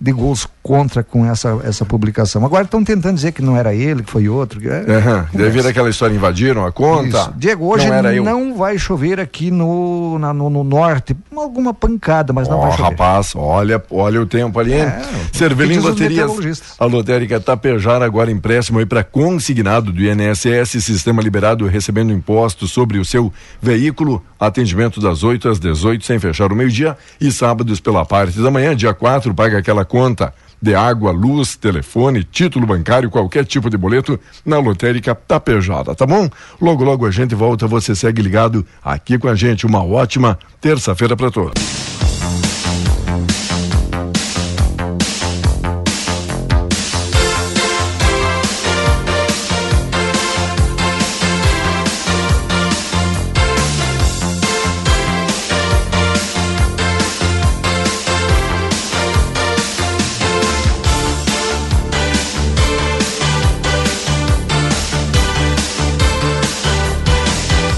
[0.00, 2.44] de gols contra com essa, essa publicação.
[2.44, 4.58] Agora estão tentando dizer que não era ele, que foi outro.
[4.58, 5.24] Que é, uhum.
[5.32, 7.18] Deve vir aquela história, invadiram a conta.
[7.18, 7.34] Isso.
[7.36, 11.14] Diego, hoje não, não vai chover aqui no, na, no, no, norte.
[11.36, 12.90] Alguma pancada, mas oh, não vai chover.
[12.90, 14.82] rapaz, olha, olha o tempo ali, hein?
[14.82, 16.30] É, Cervelim Baterias.
[16.78, 22.98] A lotérica Tapejara agora empréstimo aí para consignado do INSS, sistema liberado recebendo impostos sobre
[22.98, 24.22] o seu veículo.
[24.38, 26.96] Atendimento das 8 às 18, sem fechar o meio-dia.
[27.20, 32.22] E sábados pela parte da manhã, dia 4, paga aquela conta de água, luz, telefone,
[32.22, 36.28] título bancário, qualquer tipo de boleto na lotérica Tapejada, tá bom?
[36.60, 39.66] Logo, logo a gente volta, você segue ligado aqui com a gente.
[39.66, 42.59] Uma ótima terça-feira para todos.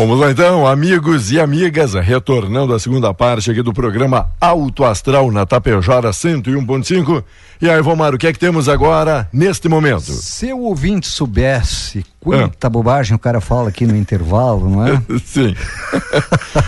[0.03, 5.31] Vamos lá então, amigos e amigas, retornando à segunda parte aqui do programa Alto Astral
[5.31, 7.23] na Tapejara 101.5.
[7.61, 10.11] E aí, Vomar, o que é que temos agora neste momento?
[10.11, 12.71] Se o ouvinte soubesse quanta ah.
[12.71, 15.01] bobagem o cara fala aqui no intervalo, não é?
[15.25, 15.55] Sim.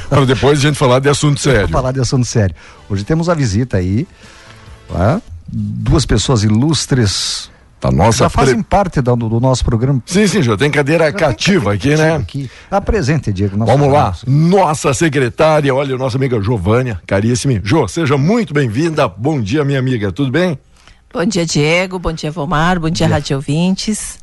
[0.08, 1.68] Para depois a gente falar de assunto sério.
[1.68, 2.54] falar de assunto sério.
[2.88, 4.06] Hoje temos a visita aí,
[4.88, 5.20] tá?
[5.48, 7.50] duas pessoas ilustres
[7.84, 8.64] da nossa já fazem pre...
[8.64, 10.02] parte do, do, nosso programa.
[10.06, 12.16] Sim, sim, já tem cadeira já cativa tem aqui, né?
[12.16, 12.50] Aqui.
[12.70, 13.58] Apresente, Diego.
[13.58, 14.14] Vamos lá.
[14.26, 17.60] Nossa secretária, olha, nossa amiga Giovânia, caríssima.
[17.62, 19.06] Jô, seja muito bem-vinda.
[19.06, 20.58] Bom dia, minha amiga, tudo bem?
[21.12, 21.98] Bom dia, Diego.
[21.98, 22.80] Bom dia, Vomar.
[22.80, 24.18] Bom dia, Rádio Ouvintes.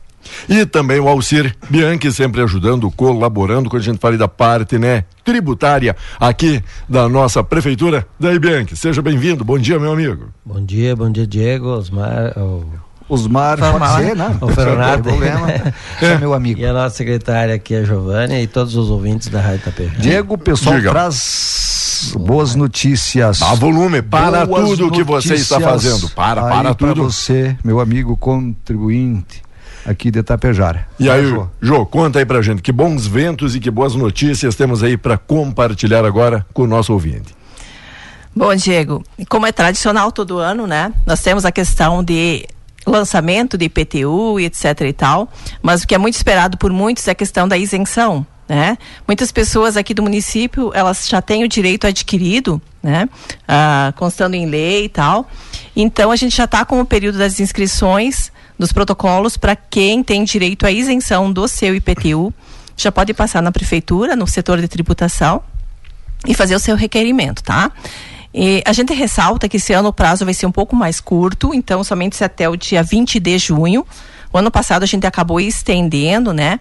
[0.48, 5.04] E também o Alcir Bianchi sempre ajudando, colaborando quando a gente fala da parte, né,
[5.24, 8.06] tributária aqui da nossa prefeitura.
[8.20, 9.44] Daí, Bianchi, seja bem-vindo.
[9.44, 10.30] Bom dia, meu amigo.
[10.46, 12.34] Bom dia, bom dia, Diego, Osmar,
[13.14, 14.38] Osmar, pode ser, né?
[14.40, 15.04] O Fernando.
[15.04, 15.48] problema.
[16.02, 16.60] É meu amigo.
[16.60, 20.00] E a nossa secretária aqui, a Giovânia, e todos os ouvintes da Rádio Itapejara.
[20.00, 20.92] Diego, o pessoal Diga.
[20.92, 23.40] traz boas notícias.
[23.40, 26.10] Dá volume, para boas tudo que você está fazendo.
[26.12, 26.94] Para, para tudo.
[26.94, 29.44] Para você, meu amigo contribuinte
[29.86, 30.88] aqui de Itapejara.
[30.98, 31.48] E aí, Jô?
[31.62, 35.18] Jô, conta aí pra gente, que bons ventos e que boas notícias temos aí para
[35.18, 37.36] compartilhar agora com o nosso ouvinte.
[38.34, 40.94] Bom, Diego, como é tradicional todo ano, né?
[41.06, 42.48] Nós temos a questão de
[42.86, 47.08] lançamento de IPTU e etc e tal, mas o que é muito esperado por muitos
[47.08, 48.78] é a questão da isenção, né?
[49.08, 53.08] Muitas pessoas aqui do município, elas já têm o direito adquirido, né?
[53.48, 55.30] Ah, constando em lei e tal.
[55.76, 60.24] Então, a gente já está com o período das inscrições dos protocolos para quem tem
[60.24, 62.34] direito à isenção do seu IPTU.
[62.76, 65.42] Já pode passar na prefeitura, no setor de tributação
[66.28, 67.72] e fazer o seu requerimento, tá?
[68.34, 71.54] E a gente ressalta que esse ano o prazo vai ser um pouco mais curto,
[71.54, 73.86] então somente até o dia 20 de junho.
[74.32, 76.60] O ano passado a gente acabou estendendo, né?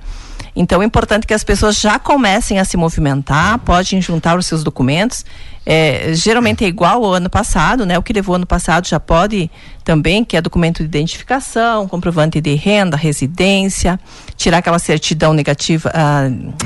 [0.54, 4.64] Então é importante que as pessoas já comecem a se movimentar, podem juntar os seus
[4.64, 5.24] documentos.
[5.64, 7.96] é, geralmente é igual ao ano passado, né?
[7.98, 9.48] O que levou ano passado já pode
[9.84, 14.00] também, que é documento de identificação, comprovante de renda, residência,
[14.36, 15.92] tirar aquela certidão negativa,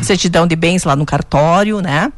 [0.01, 2.11] certidão de bens lá no cartório, né?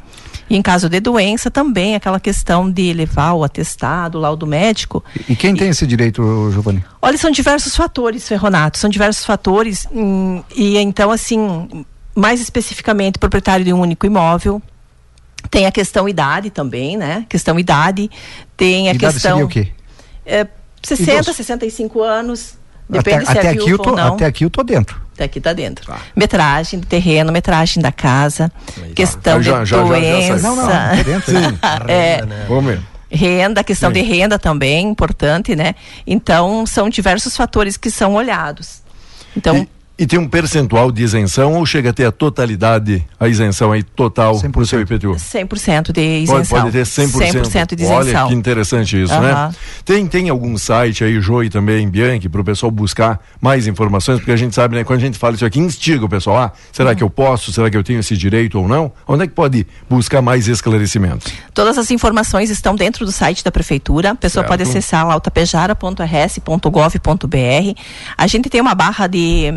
[0.49, 5.03] E em caso de doença, também aquela questão de levar o atestado, o laudo médico.
[5.27, 6.83] E, quem tem esse direito, Giovanni?
[7.01, 9.87] Olha, são diversos fatores, Ferronato, são diversos fatores.
[9.91, 14.61] Hum, e então, assim, mais especificamente, proprietário de um único imóvel.
[15.49, 17.25] Tem a questão idade também, né?
[17.29, 18.09] Questão idade.
[18.55, 19.31] Tem a idade questão.
[19.31, 19.71] Seria o quê?
[20.25, 20.47] É,
[20.83, 21.33] 60, Idoso.
[21.33, 22.57] 65 anos.
[22.89, 25.06] Depende até, se até é aqui eu tô, Até aqui eu tô dentro.
[25.17, 25.87] Até aqui tá dentro.
[25.87, 25.97] Tá.
[26.15, 28.51] Metragem do terreno, metragem da casa,
[28.93, 30.37] questão já, de já, doença.
[30.37, 31.31] Já, não, não, dentro.
[31.33, 31.59] Sim.
[31.87, 33.93] é, Vamos Renda, questão Sim.
[33.93, 35.73] de renda também, importante, né?
[36.05, 38.83] Então, são diversos fatores que são olhados.
[39.35, 39.69] Então, e,
[39.99, 43.81] e tem um percentual de isenção ou chega a ter a totalidade, a isenção aí
[43.81, 45.15] total para o seu IPTU?
[45.15, 46.45] 100% de isenção.
[46.45, 47.41] Pode, pode ter 100%.
[47.41, 47.97] 100% de isenção.
[47.97, 49.51] Olha que interessante isso, né?
[49.83, 54.19] Tem, tem algum site aí, Jô e também Bianchi, para o pessoal buscar mais informações?
[54.19, 56.51] Porque a gente sabe, né, quando a gente fala isso aqui, instiga o pessoal, ah,
[56.71, 57.51] será que eu posso?
[57.51, 58.91] Será que eu tenho esse direito ou não?
[59.07, 61.33] Onde é que pode buscar mais esclarecimentos?
[61.55, 64.11] Todas as informações estão dentro do site da Prefeitura.
[64.11, 64.51] A pessoa certo.
[64.51, 67.81] pode acessar lá altapejara.rs.gov.br.
[68.15, 69.51] A gente tem uma barra de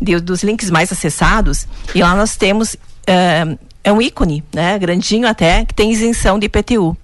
[0.00, 5.28] de, dos links mais acessados, e lá nós temos uh, é um ícone, né, grandinho
[5.28, 6.96] até, que tem isenção de IPTU.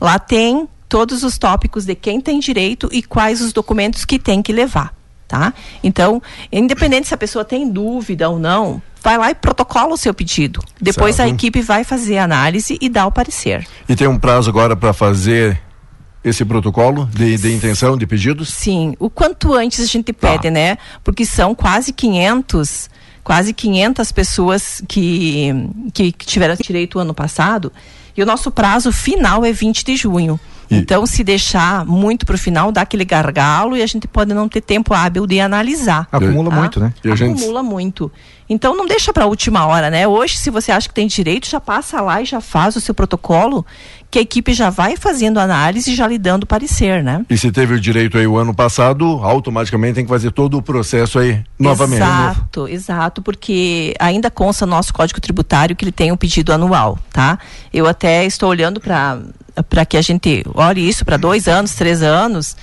[0.00, 4.40] Lá tem todos os tópicos de quem tem direito e quais os documentos que tem
[4.40, 4.94] que levar,
[5.26, 5.52] tá?
[5.82, 10.14] Então, independente se a pessoa tem dúvida ou não, vai lá e protocola o seu
[10.14, 10.62] pedido.
[10.80, 11.28] Depois certo.
[11.28, 13.66] a equipe vai fazer a análise e dá o parecer.
[13.88, 15.60] E tem um prazo agora para fazer
[16.22, 18.52] esse protocolo de, de intenção de pedidos?
[18.52, 20.50] Sim, o quanto antes a gente pede, tá.
[20.50, 20.78] né?
[21.02, 22.90] Porque são quase 500,
[23.24, 25.50] quase 500 pessoas que,
[25.92, 27.72] que, que tiveram direito ano passado
[28.16, 30.38] e o nosso prazo final é 20 de junho.
[30.70, 30.76] E...
[30.76, 34.48] Então, se deixar muito para o final, dá aquele gargalo e a gente pode não
[34.48, 36.06] ter tempo hábil de analisar.
[36.12, 36.56] Acumula tá?
[36.56, 36.94] muito, né?
[37.12, 38.12] Acumula muito.
[38.48, 40.06] Então, não deixa para a última hora, né?
[40.06, 42.94] Hoje, se você acha que tem direito, já passa lá e já faz o seu
[42.94, 43.64] protocolo
[44.10, 47.24] que a equipe já vai fazendo análise e já lhe dando parecer, né?
[47.30, 50.62] E se teve o direito aí o ano passado, automaticamente tem que fazer todo o
[50.62, 52.02] processo aí novamente.
[52.02, 56.98] Exato, exato, porque ainda consta no nosso Código Tributário que ele tem um pedido anual,
[57.12, 57.38] tá?
[57.72, 59.20] Eu até estou olhando para
[59.68, 62.56] para que a gente olhe isso para dois anos, três anos,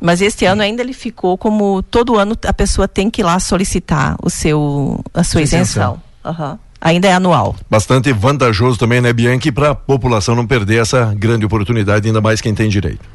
[0.00, 3.40] mas este ano ainda ele ficou como todo ano a pessoa tem que ir lá
[3.40, 5.98] solicitar o seu a sua isenção.
[6.24, 6.50] isenção.
[6.50, 7.54] Uhum ainda é anual.
[7.70, 12.40] Bastante vantajoso também, né, Bianchi, para a população não perder essa grande oportunidade, ainda mais
[12.40, 13.08] quem tem direito.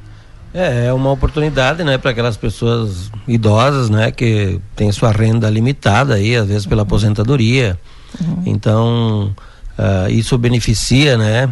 [0.53, 6.13] É, é uma oportunidade, né, para aquelas pessoas idosas, né, que tem sua renda limitada
[6.13, 7.77] aí, às vezes pela aposentadoria.
[8.21, 8.43] Uhum.
[8.45, 9.35] Então,
[9.77, 11.49] uh, isso beneficia, né,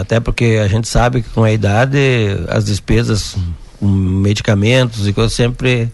[0.00, 1.98] até porque a gente sabe que com a idade
[2.48, 3.36] as despesas
[3.78, 5.84] com medicamentos e coisas sempre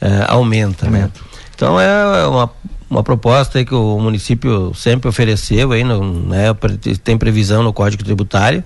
[0.00, 1.10] uh, aumenta, né.
[1.54, 2.50] Então é uma
[2.88, 6.54] uma proposta que o município sempre ofereceu aí, no, né,
[7.02, 8.62] tem previsão no Código Tributário.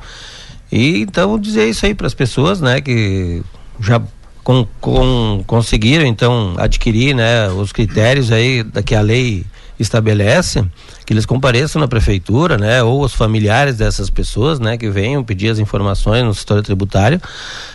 [0.70, 3.42] E então dizer isso aí para as pessoas, né, que
[3.81, 4.02] já
[4.44, 9.44] com, com, conseguiram então adquirir, né, os critérios aí da que a lei
[9.78, 10.64] estabelece,
[11.07, 15.50] que eles compareçam na prefeitura, né, ou os familiares dessas pessoas, né, que venham pedir
[15.50, 17.20] as informações no setor tributário,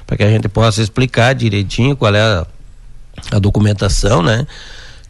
[0.06, 2.46] para que a gente possa explicar direitinho qual é a,
[3.32, 4.46] a documentação, né,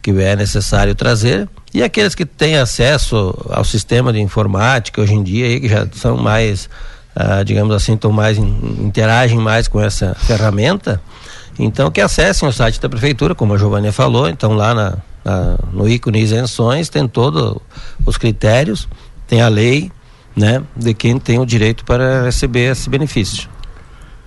[0.04, 5.22] que é necessário trazer e aqueles que têm acesso ao sistema de informática hoje em
[5.22, 6.68] dia aí, que já são mais
[7.16, 11.00] ah, digamos assim estão mais interagem mais com essa ferramenta
[11.58, 15.56] então que acessem o site da prefeitura como a Giovânia falou então lá na, na,
[15.72, 17.56] no ícone isenções tem todos
[18.04, 18.86] os critérios
[19.26, 19.90] tem a lei
[20.36, 23.48] né de quem tem o direito para receber esse benefício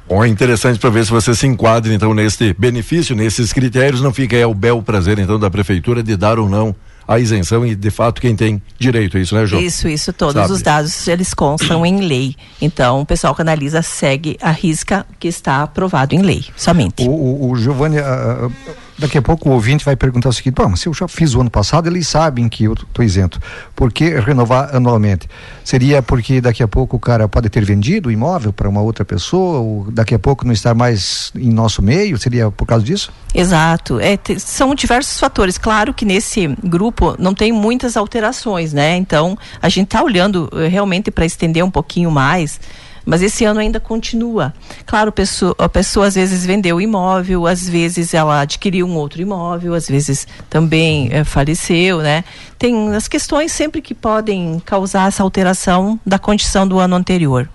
[0.08, 4.14] Bom, é interessante para ver se você se enquadra então nesse benefício, nesses critérios, não
[4.14, 6.74] fica aí o bel prazer então da prefeitura de dar ou não
[7.08, 9.62] a isenção e de fato quem tem direito a isso, né, João?
[9.62, 10.52] Isso, isso, todos Sabe?
[10.52, 12.36] os dados eles constam em lei.
[12.62, 17.08] Então, o pessoal que analisa segue a risca que está aprovado em lei, somente.
[17.08, 18.52] O, o, o Giovanni, uh,
[18.98, 21.42] daqui a pouco o ouvinte vai perguntar o seguinte: bom, se eu já fiz o
[21.42, 23.40] ano passado, eles sabem que eu estou isento.
[23.76, 25.30] Por que renovar anualmente?
[25.64, 29.06] Seria porque daqui a pouco o cara pode ter vendido o imóvel para uma outra
[29.06, 32.18] pessoa, ou daqui a pouco não estar mais em nosso meio?
[32.18, 33.12] Seria por causa disso?
[33.34, 34.00] Exato.
[34.00, 35.58] É, são diversos fatores.
[35.58, 38.96] Claro que nesse grupo não tem muitas alterações, né?
[38.98, 42.60] Então a gente está olhando eh, realmente para estender um pouquinho mais.
[43.08, 44.54] Mas esse ano ainda continua.
[44.86, 49.74] Claro, pessoa, a pessoa às vezes vendeu imóvel, às vezes ela adquiriu um outro imóvel,
[49.74, 52.26] às vezes também é, faleceu, né?
[52.60, 57.48] Tem as questões sempre que podem causar essa alteração da condição do ano anterior.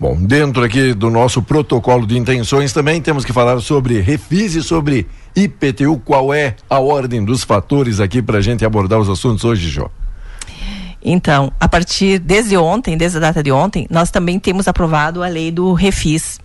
[0.00, 4.62] Bom, dentro aqui do nosso protocolo de intenções também temos que falar sobre refis e
[4.62, 6.00] sobre IPTU.
[6.06, 9.90] Qual é a ordem dos fatores aqui para a gente abordar os assuntos hoje, Jô?
[11.08, 15.28] Então, a partir desde ontem, desde a data de ontem, nós também temos aprovado a
[15.28, 16.40] lei do refis.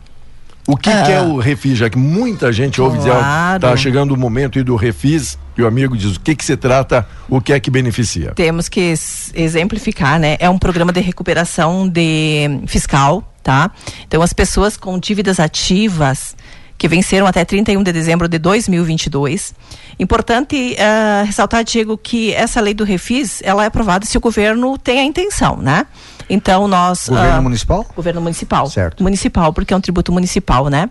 [0.68, 1.80] O que, que é o refis?
[1.80, 3.62] Já que muita gente ouve dizer, ó, Claro.
[3.62, 7.08] tá chegando o momento do refis, e o amigo diz o que que se trata,
[7.28, 8.34] o que é que beneficia.
[8.36, 8.94] Temos que
[9.34, 10.38] exemplificar, né?
[10.40, 13.72] É um programa de recuperação de fiscal, tá?
[14.08, 16.36] Então as pessoas com dívidas ativas
[16.82, 19.54] que venceram até 31 de dezembro de 2022.
[20.00, 24.80] Importante eh, ressaltar, Diego, que essa lei do refis, ela é aprovada se o governo
[24.80, 25.86] tem a intenção, né?
[26.28, 27.86] Então nós Governo ah, municipal?
[27.96, 28.66] Governo municipal.
[28.66, 29.04] Certo.
[29.04, 30.90] Municipal, porque é um tributo municipal, né?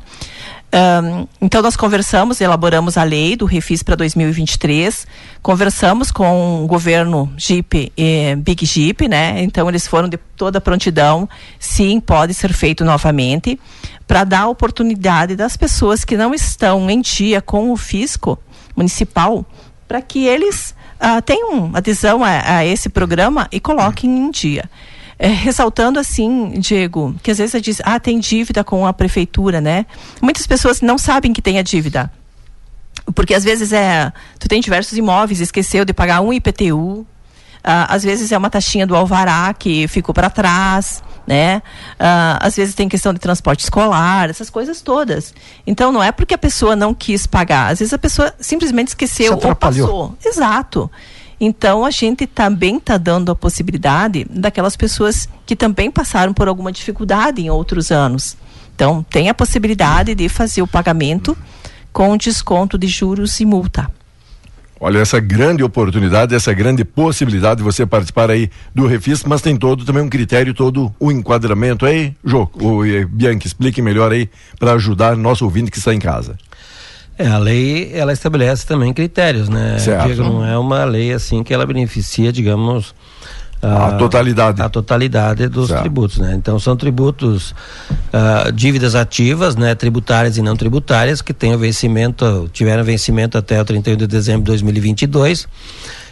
[0.73, 5.05] Ahn, então nós conversamos, elaboramos a lei do Refis para 2023,
[5.43, 9.43] conversamos com o governo Jeep e Big Jeep, né?
[9.43, 11.29] Então eles foram de toda prontidão,
[11.59, 13.59] sim, pode ser feito novamente,
[14.07, 18.39] para dar oportunidade das pessoas que não estão em dia com o fisco
[18.77, 19.45] municipal,
[19.89, 24.71] para que eles ah, tenham adesão a, a esse programa e coloquem em dia.
[25.23, 29.61] É, ressaltando assim, Diego, que às vezes você diz, ah, tem dívida com a prefeitura,
[29.61, 29.85] né?
[30.23, 32.11] Muitas pessoas não sabem que tem a dívida.
[33.15, 37.07] Porque às vezes é, tu tem diversos imóveis, esqueceu de pagar um IPTU,
[37.63, 41.63] ah, às vezes é uma taxinha do alvará que ficou para trás, né?
[41.99, 45.35] Ah, às vezes tem questão de transporte escolar, essas coisas todas.
[45.67, 49.33] Então não é porque a pessoa não quis pagar, às vezes a pessoa simplesmente esqueceu
[49.33, 49.87] ou atrapalhou.
[49.87, 50.19] passou.
[50.25, 50.91] Exato.
[51.41, 56.71] Então a gente também está dando a possibilidade daquelas pessoas que também passaram por alguma
[56.71, 58.37] dificuldade em outros anos.
[58.75, 61.37] Então tem a possibilidade de fazer o pagamento
[61.93, 63.91] com desconto de juros e multa.
[64.83, 69.55] Olha, essa grande oportunidade, essa grande possibilidade de você participar aí do Refis, mas tem
[69.55, 72.15] todo também um critério, todo o enquadramento aí.
[72.25, 76.39] Jô, o Bianchi, explique melhor aí para ajudar nosso ouvinte que está em casa.
[77.21, 79.79] É, a lei, ela estabelece também critérios, né?
[79.79, 80.07] Certo.
[80.07, 82.95] Diego, não é uma lei assim que ela beneficia, digamos,
[83.63, 84.63] A totalidade.
[84.63, 85.83] a totalidade dos Certo.
[85.83, 86.33] tributos, né?
[86.35, 87.55] Então são tributos,
[88.11, 89.75] ah, dívidas ativas, né?
[89.75, 94.47] Tributárias e não tributárias que tenham vencimento, tiveram vencimento até o 31 de dezembro de
[94.47, 95.47] 2022.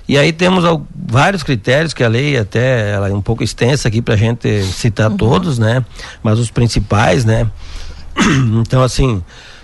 [0.06, 4.02] E aí temos vários critérios que a lei até ela é um pouco extensa aqui
[4.02, 5.82] para a gente citar todos, né?
[6.22, 7.46] Mas os principais, né?
[8.60, 9.22] Então, assim,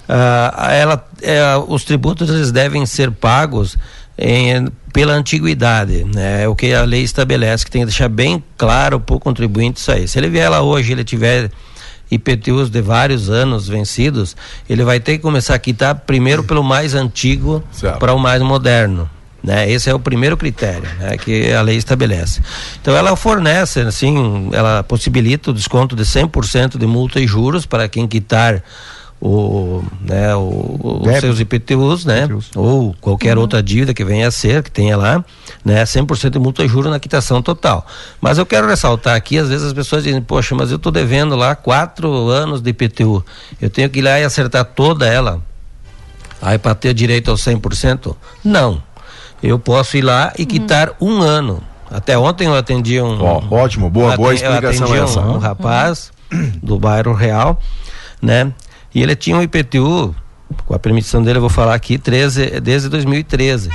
[0.08, 3.76] ah, ela, é, os tributos eles devem ser pagos
[4.18, 6.44] em- pela antiguidade, né?
[6.44, 9.80] É o que a lei estabelece, que tem que deixar bem claro para o contribuinte
[9.80, 10.06] isso aí.
[10.06, 11.50] Se ele vier lá hoje ele tiver
[12.10, 14.36] IPTUs de vários anos vencidos,
[14.68, 17.64] ele vai ter que começar a quitar primeiro pelo mais antigo
[17.98, 19.10] para o mais moderno.
[19.42, 19.68] Né?
[19.70, 22.40] Esse é o primeiro critério né, que a lei estabelece.
[22.80, 27.86] Então ela fornece, assim, ela possibilita o desconto de 100% de multa e juros para
[27.88, 28.62] quem quitar
[29.24, 32.24] o, né, o, os seus IPTUs, né?
[32.24, 32.50] IPTUs.
[32.54, 35.24] Ou qualquer outra dívida que venha a ser, que tenha lá,
[35.64, 35.82] né?
[35.82, 37.86] 100% de multa e juros na quitação total.
[38.20, 41.34] Mas eu quero ressaltar aqui, às vezes as pessoas dizem, poxa, mas eu estou devendo
[41.34, 43.24] lá quatro anos de IPTU.
[43.62, 45.40] Eu tenho que ir lá e acertar toda ela.
[46.42, 48.14] Aí para ter direito ao 100%?
[48.44, 48.82] Não.
[49.42, 51.62] Eu posso ir lá e quitar um ano.
[51.90, 53.22] Até ontem eu atendi um.
[53.22, 55.20] Ó, ótimo, boa, boa explicação atendi essa.
[55.20, 56.12] Um, um rapaz
[56.62, 57.58] do bairro Real,
[58.20, 58.52] né?
[58.94, 60.14] E ele tinha um IPTU,
[60.66, 63.70] com a permissão dele eu vou falar aqui, 13, desde 2013.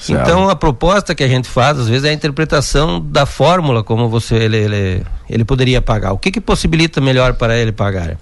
[0.00, 0.20] Certo.
[0.20, 4.08] Então a proposta que a gente faz, às vezes, é a interpretação da fórmula como
[4.08, 6.12] você ele, ele, ele poderia pagar.
[6.12, 8.18] O que, que possibilita melhor para ele pagar?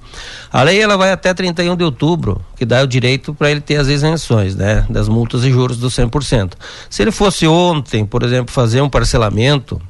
[0.53, 3.77] A lei ela vai até 31 de outubro, que dá o direito para ele ter
[3.77, 4.87] as isenções, né?
[4.89, 6.53] Das multas e juros do 100%.
[6.89, 9.81] Se ele fosse ontem, por exemplo, fazer um parcelamento,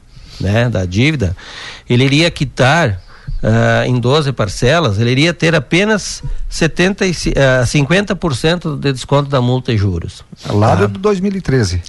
[0.40, 1.36] né, da dívida,
[1.88, 3.00] ele iria quitar
[3.42, 9.28] ah, em 12 parcelas, ele iria ter apenas 70 e, ci- ah, 50% de desconto
[9.28, 10.24] da multa e juros.
[10.48, 10.86] Lá Tá?
[10.86, 11.82] do 2013.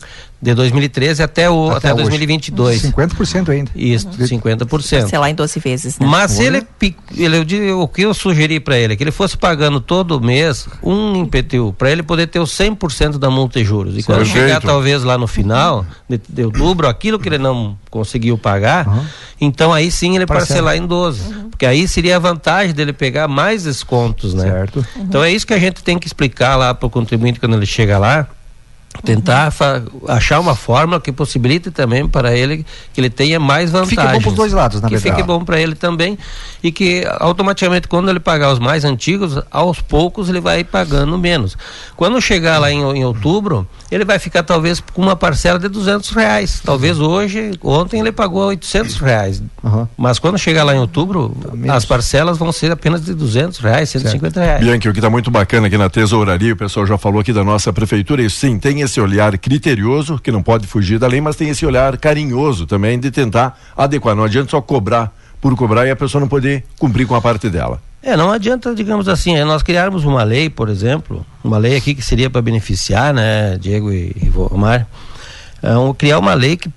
[0.44, 2.04] De 2013 até, o, até, hoje.
[2.04, 2.82] 2022.
[2.82, 3.72] 50% ainda.
[3.74, 5.08] Isso, 50%.
[5.08, 6.06] Sei lá, em 12 vezes, né?
[6.06, 6.68] Mas se ele,
[7.16, 10.20] ele eu digo, o que eu sugeri para ele é que ele fosse pagando todo
[10.20, 13.98] mês um IPTU, para ele poder ter os 100% da multa e juros.
[13.98, 14.48] E quando Perfeito.
[14.48, 19.08] chegar talvez lá no final de, de outubro, aquilo que ele não conseguiu pagar,
[19.40, 20.72] então aí sim ele Parcela.
[20.72, 21.34] parcelar em 12.
[21.52, 24.44] Porque aí seria a vantagem dele pegar mais descontos, né?
[24.44, 24.86] Certo.
[24.98, 27.66] Então é isso que a gente tem que explicar lá para o contribuinte quando ele
[27.66, 28.28] chega lá
[29.02, 29.54] tentar
[30.08, 34.00] achar uma fórmula que possibilite também para ele que ele tenha mais vantagens.
[34.00, 35.16] Fique bom para os dois lados, na que verdade.
[35.16, 36.18] fique bom para ele também
[36.62, 41.58] e que automaticamente quando ele pagar os mais antigos, aos poucos ele vai pagando menos.
[41.96, 46.12] Quando chegar lá em, em outubro, ele vai ficar talvez com uma parcela de duzentos
[46.12, 46.62] reais.
[46.64, 49.42] Talvez hoje, ontem ele pagou oitocentos reais.
[49.64, 49.88] Uhum.
[49.98, 51.36] Mas quando chegar lá em outubro,
[51.66, 54.64] tá as parcelas vão ser apenas de duzentos reais, cento e cinquenta reais.
[54.64, 57.44] Bianchi, o que está muito bacana aqui na tesouraria, o pessoal já falou aqui da
[57.44, 61.36] nossa prefeitura, e sim, tem esse olhar criterioso, que não pode fugir da lei, mas
[61.36, 64.16] tem esse olhar carinhoso também de tentar adequar.
[64.16, 65.12] Não adianta só cobrar
[65.42, 67.82] por cobrar e a pessoa não poder cumprir com a parte dela.
[68.02, 71.96] É, não adianta, digamos assim, é nós criarmos uma lei, por exemplo, uma lei aqui
[71.96, 74.88] que seria para beneficiar, né, Diego e, e Omar,
[75.62, 76.70] é, um, criar uma lei que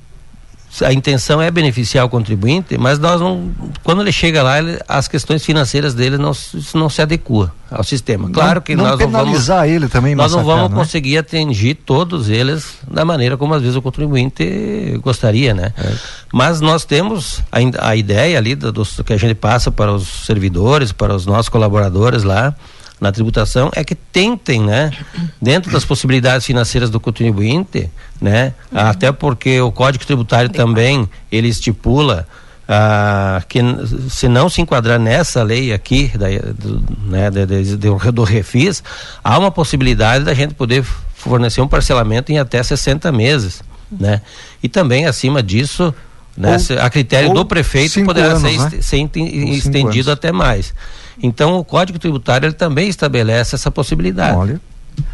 [0.82, 3.50] a intenção é beneficiar o contribuinte, mas nós não,
[3.82, 6.32] quando ele chega lá, ele, as questões financeiras dele não,
[6.74, 8.30] não se adequam ao sistema.
[8.30, 10.76] Claro que não nós não vamos, ele também, nós não vamos né?
[10.76, 15.72] conseguir atingir todos eles da maneira como às vezes o contribuinte gostaria, né?
[15.76, 15.92] É.
[16.32, 20.26] Mas nós temos a, a ideia ali do, do, que a gente passa para os
[20.26, 22.54] servidores, para os nossos colaboradores lá,
[23.00, 24.90] na tributação é que tentem, né,
[25.40, 27.90] dentro das possibilidades financeiras do contribuinte,
[28.20, 28.78] né, uhum.
[28.78, 32.26] até porque o Código Tributário também ele estipula
[32.68, 33.60] ah, que
[34.10, 38.82] se não se enquadrar nessa lei aqui da, do, né, do, do, do refis,
[39.22, 44.20] há uma possibilidade da gente poder fornecer um parcelamento em até 60 meses, né?
[44.62, 45.94] E também acima disso,
[46.36, 48.82] né, ou, a critério do prefeito poderá anos, ser, né?
[48.82, 50.74] ser estendido até mais.
[51.22, 54.36] Então o Código Tributário ele também estabelece essa possibilidade.
[54.36, 54.60] Olha.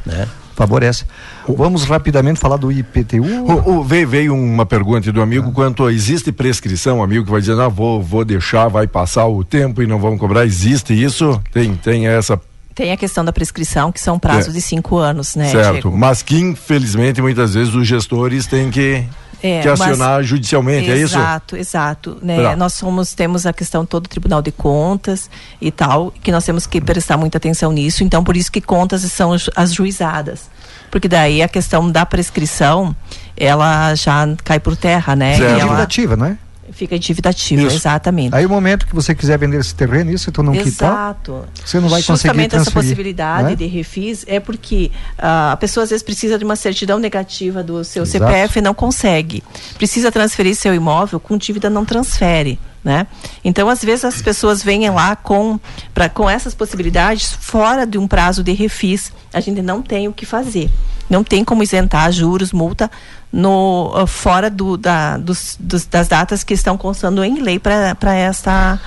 [0.06, 0.26] Né?
[0.54, 1.04] Favorece.
[1.48, 3.22] Vamos rapidamente falar do IPTU.
[3.22, 5.52] O, o, veio, veio, uma pergunta do amigo ah.
[5.52, 9.82] quanto existe prescrição, amigo que vai dizer, não, vou, vou deixar, vai passar o tempo
[9.82, 10.44] e não vão cobrar.
[10.44, 11.40] Existe isso?
[11.52, 12.40] Tem, tem essa
[12.74, 14.52] tem a questão da prescrição, que são prazos é.
[14.52, 15.50] de cinco anos, né?
[15.50, 15.96] Certo, Diego?
[15.96, 19.04] mas que infelizmente muitas vezes os gestores têm que
[19.42, 21.18] é, que acionar mas, judicialmente, exato, é isso?
[21.18, 22.18] Exato, exato.
[22.22, 22.54] Né?
[22.56, 25.28] Nós somos, temos a questão todo o Tribunal de Contas
[25.60, 29.02] e tal, que nós temos que prestar muita atenção nisso, então por isso que contas
[29.02, 30.50] são as juizadas.
[30.90, 32.94] Porque daí a questão da prescrição,
[33.36, 35.36] ela já cai por terra, né?
[35.36, 35.60] Certo.
[35.60, 36.38] Ela, não é?
[36.72, 37.76] Fica em dívida ativa, isso.
[37.76, 38.34] exatamente.
[38.34, 40.70] Aí o momento que você quiser vender esse terreno, isso tu não Exato.
[40.70, 41.48] quitar, Exato.
[41.64, 43.54] você não vai Justamente conseguir essa possibilidade né?
[43.54, 47.84] de refis é porque uh, a pessoa às vezes precisa de uma certidão negativa do
[47.84, 48.24] seu Exato.
[48.24, 49.42] CPF e não consegue.
[49.76, 52.58] Precisa transferir seu imóvel, com dívida não transfere.
[52.84, 53.06] Né?
[53.44, 55.58] Então, às vezes as pessoas vêm lá com,
[55.94, 59.12] pra, com essas possibilidades fora de um prazo de refis.
[59.32, 60.68] A gente não tem o que fazer.
[61.08, 62.90] Não tem como isentar juros, multa
[63.32, 68.14] no, uh, fora do, da, dos, dos, das datas que estão constando em lei para
[68.14, 68.80] essa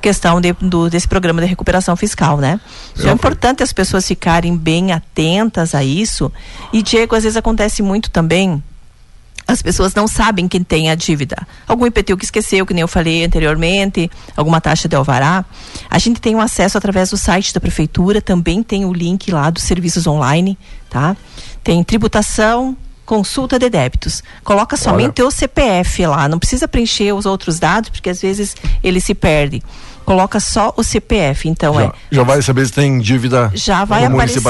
[0.00, 2.60] questão de, do, desse programa de recuperação fiscal, né?
[2.96, 6.32] Então é importante as pessoas ficarem bem atentas a isso.
[6.72, 8.62] E, Diego, às vezes acontece muito também
[9.46, 11.36] as pessoas não sabem quem tem a dívida.
[11.66, 15.44] Algum IPTU que esqueceu, que nem eu falei anteriormente, alguma taxa de alvará.
[15.90, 19.50] A gente tem um acesso através do site da prefeitura, também tem o link lá
[19.50, 21.16] dos serviços online, tá?
[21.62, 24.22] Tem tributação, consulta de débitos.
[24.44, 25.28] Coloca somente Olha.
[25.28, 29.62] o CPF lá, não precisa preencher os outros dados, porque às vezes ele se perde.
[30.04, 31.92] Coloca só o CPF, então já, é.
[32.10, 34.42] Já vai saber se tem dívida já vai aparecer,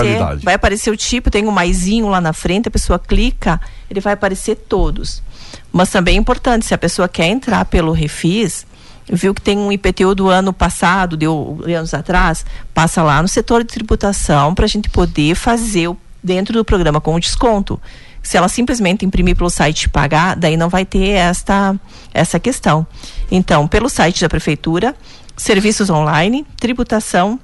[0.43, 3.61] vai aparecer o tipo, tem um maisinho lá na frente, a pessoa clica,
[3.93, 5.23] ele vai aparecer todos.
[5.71, 8.67] Mas também é importante, se a pessoa quer entrar pelo Refis,
[9.09, 11.27] viu que tem um IPTU do ano passado, de
[11.75, 16.55] anos atrás, passa lá no setor de tributação para a gente poder fazer o, dentro
[16.55, 17.81] do programa com desconto.
[18.23, 21.75] Se ela simplesmente imprimir pelo site e pagar, daí não vai ter esta,
[22.15, 22.87] essa questão.
[23.31, 24.95] Então, pelo site da prefeitura,
[25.37, 27.39] serviços online, tributação,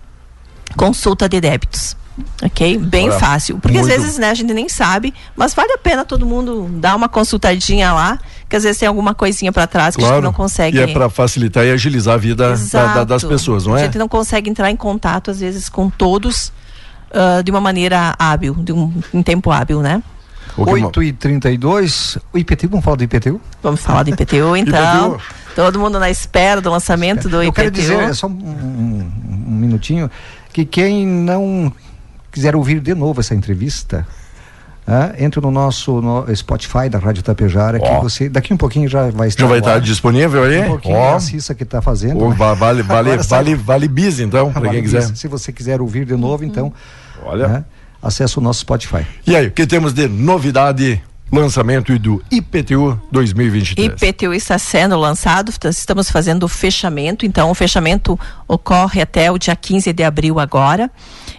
[0.76, 1.96] consulta de débitos.
[2.42, 2.78] Ok?
[2.78, 3.58] Bem Olha, fácil.
[3.58, 3.92] Porque muito...
[3.92, 7.08] às vezes né, a gente nem sabe, mas vale a pena todo mundo dar uma
[7.08, 10.32] consultadinha lá, que às vezes tem alguma coisinha para trás que claro, a gente não
[10.32, 10.78] consegue.
[10.78, 13.82] E é para facilitar e agilizar a vida da, da, das pessoas, não é?
[13.82, 16.52] A gente não consegue entrar em contato, às vezes, com todos
[17.10, 20.02] uh, de uma maneira hábil, de um, em tempo hábil, né?
[20.56, 23.40] 8 e 32 o IPTU, vamos falar do IPTU?
[23.62, 25.14] Vamos falar do IPTU então.
[25.14, 25.22] IPTU.
[25.54, 27.48] Todo mundo na espera do lançamento do Eu IPTU.
[27.48, 30.10] Eu quero dizer, é só um, um, um, minutinho,
[30.52, 31.72] que quem não
[32.30, 34.06] quiser ouvir de novo essa entrevista,
[34.86, 37.82] ah, entre no nosso no Spotify da Rádio Tapejara, oh.
[37.82, 39.42] que você daqui um pouquinho já vai estar.
[39.42, 40.60] Já vai estar disponível aí?
[40.60, 41.14] Um pouquinho oh.
[41.14, 42.24] a Cissa que está fazendo.
[42.24, 45.02] Oh, vale, vale, vale, vale bis então, para quem quiser.
[45.02, 46.72] Se você quiser ouvir de novo, então.
[47.22, 47.48] Olha.
[47.48, 47.64] Né,
[48.02, 49.04] acesse o nosso Spotify.
[49.26, 53.88] E aí, o que temos de novidade lançamento do IPTU 2023.
[53.88, 59.54] IPTU está sendo lançado, estamos fazendo o fechamento, então o fechamento ocorre até o dia
[59.54, 60.90] 15 de abril agora,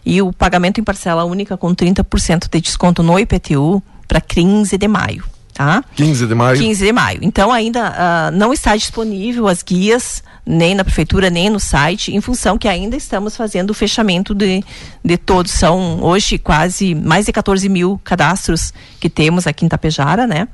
[0.10, 4.88] e o pagamento em parcela única com 30% de desconto no IPTU para 15 de
[4.88, 5.24] maio.
[5.54, 5.84] Tá?
[5.96, 6.58] 15 de maio.
[6.58, 7.20] 15 de maio.
[7.22, 12.20] Então ainda uh, não está disponível as guias nem na prefeitura nem no site, em
[12.22, 14.64] função que ainda estamos fazendo o fechamento de,
[15.06, 15.52] de todos.
[15.52, 20.48] São hoje quase mais de 14 mil cadastros que temos aqui em Tapejara, né?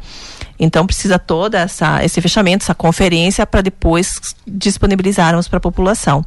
[0.59, 6.25] Então precisa toda essa esse fechamento, essa conferência para depois disponibilizarmos para a população.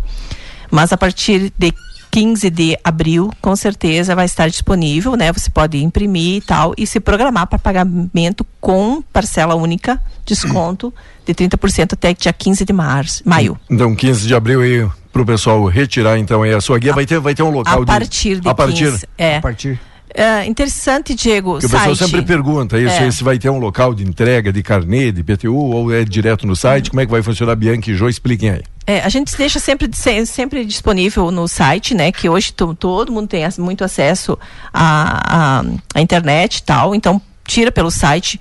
[0.71, 1.75] Mas a partir de
[2.19, 5.33] 15 de abril, com certeza vai estar disponível, né?
[5.33, 10.93] Você pode imprimir e tal e se programar para pagamento com parcela única, desconto
[11.25, 13.57] de 30% até dia 15 de março, maio.
[13.71, 16.95] Então, 15 de abril aí para o pessoal retirar então aí a sua guia, a,
[16.97, 19.37] vai ter vai ter um local a partir de, a partir 15, é.
[19.37, 19.81] A partir
[20.13, 21.53] é, interessante, Diego.
[21.53, 23.11] Porque o pessoal sempre pergunta isso, é.
[23.13, 26.57] se vai ter um local de entrega de carnê, de PTU, ou é direto no
[26.57, 28.63] site, como é que vai funcionar, Bianca e Jô, expliquem aí.
[28.89, 29.87] É, a gente deixa sempre,
[30.25, 32.11] sempre disponível no site, né?
[32.11, 34.39] Que hoje todo mundo tem muito acesso
[34.73, 35.65] à, à,
[35.95, 38.41] à internet e tal, então tira pelo site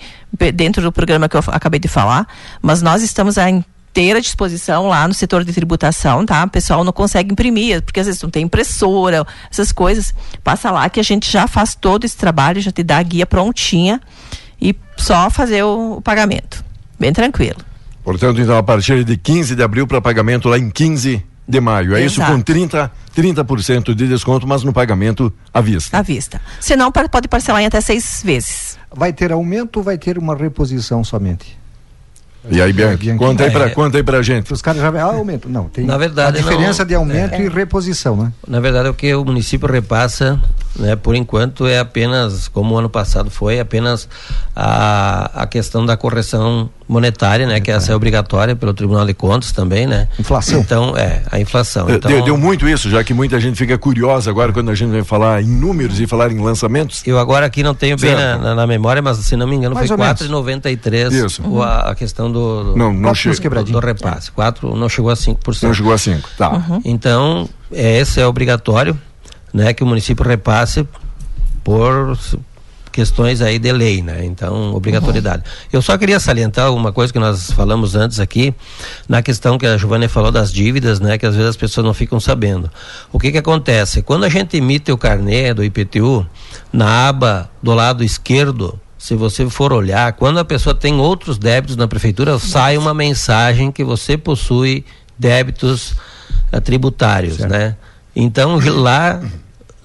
[0.54, 2.26] dentro do programa que eu acabei de falar,
[2.62, 6.45] mas nós estamos à inteira disposição lá no setor de tributação, tá?
[6.45, 10.16] O pessoal não consegue imprimir, porque às vezes não tem impressora, essas coisas.
[10.45, 13.26] Passa lá que a gente já faz todo esse trabalho, já te dá a guia
[13.26, 14.00] prontinha
[14.62, 16.64] e só fazer o, o pagamento.
[16.98, 17.66] Bem tranquilo.
[18.08, 21.93] Portanto, então, a partir de 15 de abril para pagamento lá em 15 de maio.
[21.93, 22.22] É Exato.
[22.22, 25.97] isso com 30, 30% de desconto, mas no pagamento à vista.
[25.97, 26.39] À vista.
[26.62, 28.80] Se não, pode parcelar em até seis vezes.
[28.95, 31.58] Vai ter aumento ou vai ter uma reposição somente?
[32.50, 33.70] E aí, Bianchi, Bianchi conta, aí pra, é.
[33.70, 34.52] conta aí pra gente.
[34.52, 35.50] Os caras já ah, aumento.
[35.50, 37.45] Não, tem na verdade, a diferença não, de aumento é.
[37.45, 38.32] e reposição, né?
[38.48, 40.39] Na verdade, o que o município repassa,
[40.76, 44.08] né, por enquanto, é apenas, como o ano passado foi, apenas
[44.56, 49.52] a, a questão da correção monetária, né, que essa é obrigatória pelo Tribunal de Contas
[49.52, 50.08] também, né?
[50.18, 50.60] Inflação.
[50.60, 51.89] Então, é, a inflação.
[51.89, 54.91] Então, deu, deu, muito isso, já que muita gente fica curiosa agora quando a gente
[54.91, 57.02] vai falar em números e falar em lançamentos.
[57.06, 59.76] Eu agora aqui não tenho bem na, na, na, memória, mas se não me engano
[59.76, 61.62] Mais foi 4,93 isso.
[61.62, 63.29] A, a questão do, do, não, não che...
[63.29, 64.31] do, do repasse.
[64.31, 65.63] 4 não chegou a 5%.
[65.63, 66.51] Não chegou a 5, tá.
[66.51, 66.81] Uhum.
[66.85, 68.97] Então, esse é obrigatório,
[69.53, 70.88] né, que o município repasse
[71.63, 72.17] por
[72.91, 74.25] questões aí de lei, né?
[74.25, 75.43] Então, obrigatoriedade.
[75.45, 75.67] Uhum.
[75.73, 78.55] Eu só queria salientar uma coisa que nós falamos antes aqui,
[79.07, 81.15] na questão que a Giovanni falou das dívidas, né?
[81.15, 82.71] Que às vezes as pessoas não ficam sabendo.
[83.11, 84.01] O que que acontece?
[84.01, 86.25] Quando a gente emite o carnê do IPTU,
[86.73, 91.76] na aba do lado esquerdo, se você for olhar, quando a pessoa tem outros débitos
[91.76, 94.84] na prefeitura, sai uma mensagem que você possui
[95.18, 95.91] débitos
[96.52, 97.52] uh, tributários, certo.
[97.52, 97.76] né?
[98.16, 99.22] Então, lá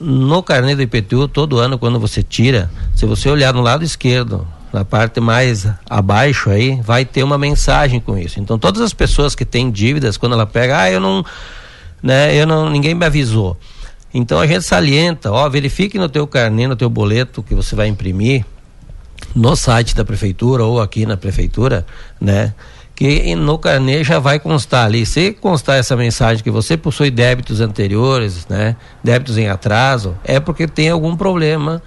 [0.00, 4.46] no carnê do IPTU, todo ano, quando você tira, se você olhar no lado esquerdo,
[4.72, 8.40] na parte mais abaixo aí, vai ter uma mensagem com isso.
[8.40, 11.24] Então, todas as pessoas que têm dívidas, quando ela pega, ah, eu não,
[12.02, 13.56] né, eu não, ninguém me avisou.
[14.14, 17.88] Então, a gente salienta, ó, verifique no teu carnê, no teu boleto que você vai
[17.88, 18.44] imprimir,
[19.34, 21.86] no site da prefeitura ou aqui na prefeitura,
[22.20, 22.54] né,
[22.94, 25.04] que no carnê já vai constar ali.
[25.06, 30.66] Se constar essa mensagem que você possui débitos anteriores, né, débitos em atraso, é porque
[30.66, 31.82] tem algum problema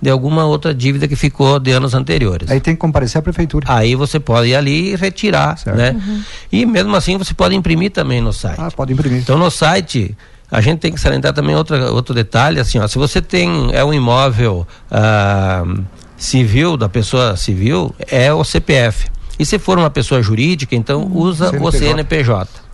[0.00, 2.50] de alguma outra dívida que ficou de anos anteriores.
[2.50, 3.66] Aí tem que comparecer à prefeitura.
[3.70, 5.76] Aí você pode ir ali e retirar, certo.
[5.76, 5.92] né?
[5.92, 6.22] Uhum.
[6.52, 8.60] E mesmo assim você pode imprimir também no site.
[8.60, 9.20] Ah, pode imprimir.
[9.20, 10.14] Então no site
[10.50, 13.82] a gente tem que salientar também outra, outro detalhe, assim, ó, se você tem é
[13.82, 15.64] um imóvel ah,
[16.24, 19.08] civil da pessoa civil é o CPF.
[19.38, 21.68] E se for uma pessoa jurídica, então hum, usa CNPJ.
[21.68, 22.64] o CNPJ.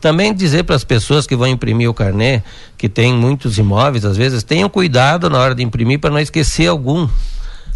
[0.00, 2.42] Também dizer para as pessoas que vão imprimir o carnê,
[2.76, 6.66] que tem muitos imóveis, às vezes, tenham cuidado na hora de imprimir para não esquecer
[6.66, 7.08] algum.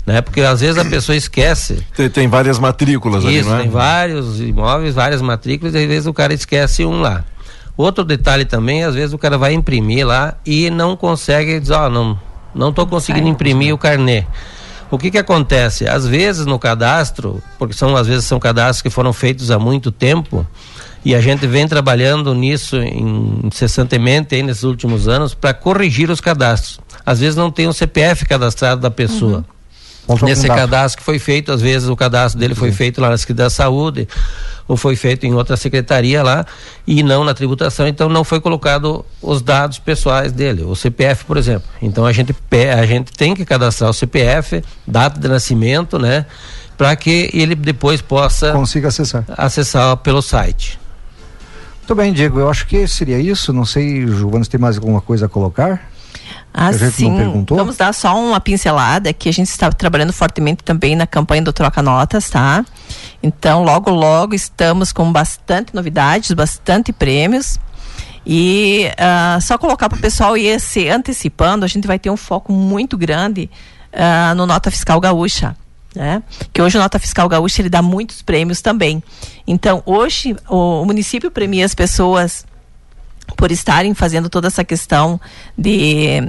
[0.05, 0.20] Né?
[0.20, 1.85] Porque às vezes a pessoa esquece.
[1.97, 3.62] Tem, tem várias matrículas Isso, ali, não é?
[3.62, 7.24] tem vários imóveis, várias matrículas, e às vezes o cara esquece um lá.
[7.77, 11.87] Outro detalhe também, às vezes o cara vai imprimir lá e não consegue dizer, ó,
[11.87, 12.18] oh, não,
[12.55, 14.24] não estou conseguindo imprimir o carnê.
[14.91, 15.89] O que que acontece?
[15.89, 19.91] Às vezes no cadastro, porque são às vezes são cadastros que foram feitos há muito
[19.91, 20.47] tempo,
[21.05, 26.80] e a gente vem trabalhando nisso incessantemente aí nesses últimos anos para corrigir os cadastros.
[27.05, 29.39] Às vezes não tem o CPF cadastrado da pessoa.
[29.39, 29.55] Uhum.
[30.22, 33.46] Nesse cadastro que foi feito, às vezes o cadastro dele foi feito lá na Secretaria
[33.46, 34.09] da Saúde,
[34.68, 36.44] ou foi feito em outra secretaria lá,
[36.86, 41.36] e não na tributação, então não foi colocado os dados pessoais dele, o CPF, por
[41.36, 41.68] exemplo.
[41.82, 42.34] Então a gente,
[42.76, 46.26] a gente tem que cadastrar o CPF, data de nascimento, né?
[46.76, 50.78] Para que ele depois possa consiga acessar acessar pelo site.
[51.78, 52.40] Muito bem, Diego.
[52.40, 53.52] Eu acho que seria isso.
[53.52, 55.88] Não sei, Giovana, se tem mais alguma coisa a colocar?
[56.53, 61.43] Assim, vamos dar só uma pincelada que a gente está trabalhando fortemente também na campanha
[61.43, 62.64] do Troca Notas, tá?
[63.22, 67.59] Então, logo, logo estamos com bastante novidades, bastante prêmios.
[68.27, 72.16] E uh, só colocar para o pessoal ir se antecipando, a gente vai ter um
[72.16, 73.49] foco muito grande
[73.93, 75.57] uh, no Nota Fiscal Gaúcha.
[75.95, 76.22] Né?
[76.53, 79.03] Que hoje o Nota Fiscal Gaúcha ele dá muitos prêmios também.
[79.47, 82.45] Então, hoje o, o município premia as pessoas
[83.37, 85.20] por estarem fazendo toda essa questão
[85.57, 86.20] de,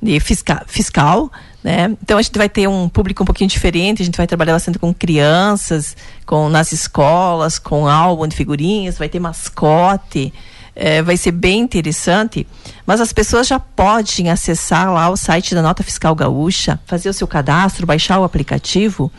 [0.00, 1.30] de fisca, fiscal,
[1.62, 1.96] né?
[2.02, 4.78] Então a gente vai ter um público um pouquinho diferente, a gente vai trabalhar bastante
[4.78, 5.96] com crianças,
[6.26, 10.32] com nas escolas, com álbum de figurinhas, vai ter mascote,
[10.76, 12.46] é, vai ser bem interessante.
[12.86, 17.14] Mas as pessoas já podem acessar lá o site da Nota Fiscal Gaúcha, fazer o
[17.14, 19.10] seu cadastro, baixar o aplicativo,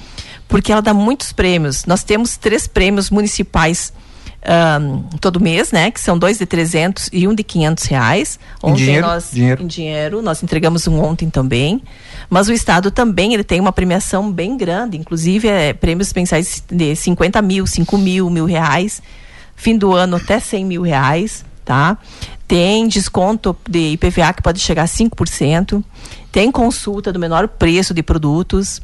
[0.48, 1.86] porque ela dá muitos prêmios.
[1.86, 3.92] Nós temos três prêmios municipais
[4.48, 5.92] um, todo mês, né?
[5.92, 8.40] Que são dois de 300 e um de 500 reais.
[8.62, 9.64] Ontem em dinheiro, nós dinheiro.
[9.64, 11.82] em dinheiro nós entregamos um ontem também.
[12.30, 16.96] Mas o estado também ele tem uma premiação bem grande, inclusive é, prêmios mensais de
[16.96, 19.02] 50 mil, 5 mil, mil reais.
[19.56, 21.98] Fim do ano até 100 mil reais, tá?
[22.48, 25.84] Tem desconto de IPVA que pode chegar a 5%.
[26.32, 28.82] Tem consulta do menor preço de produtos.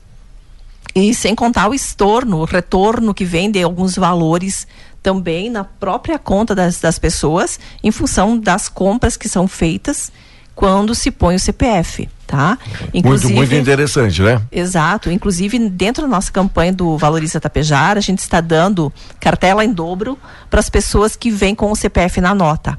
[0.93, 4.67] E sem contar o estorno, o retorno que vem de alguns valores
[5.01, 10.11] também na própria conta das, das pessoas, em função das compras que são feitas
[10.53, 12.57] quando se põe o CPF, tá?
[12.93, 14.41] Inclusive, muito, muito interessante, né?
[14.51, 15.09] Exato.
[15.09, 20.19] Inclusive, dentro da nossa campanha do Valoriza Tapejara, a gente está dando cartela em dobro
[20.49, 22.77] para as pessoas que vêm com o CPF na nota,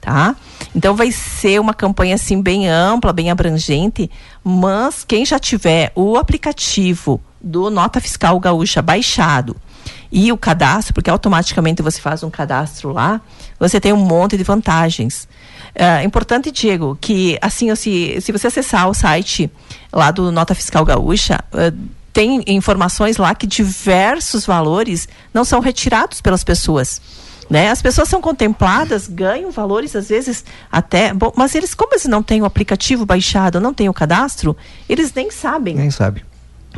[0.00, 0.34] tá?
[0.74, 4.10] Então vai ser uma campanha assim bem ampla, bem abrangente,
[4.42, 9.56] mas quem já tiver o aplicativo do Nota Fiscal Gaúcha baixado,
[10.12, 13.18] e o cadastro, porque automaticamente você faz um cadastro lá,
[13.58, 15.26] você tem um monte de vantagens.
[15.74, 19.50] É importante, Diego, que assim, se, se você acessar o site
[19.90, 21.74] lá do Nota Fiscal Gaúcha, uh,
[22.12, 27.00] tem informações lá que diversos valores não são retirados pelas pessoas.
[27.48, 27.70] Né?
[27.70, 32.22] As pessoas são contempladas, ganham valores às vezes até, bom, mas eles como eles não
[32.22, 34.54] têm o aplicativo baixado, não têm o cadastro,
[34.86, 35.74] eles nem sabem.
[35.74, 36.22] Nem sabem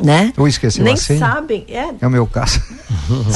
[0.01, 0.33] né?
[0.37, 1.65] Ou esqueceu Nem sabem.
[1.69, 2.61] É, é o meu caso.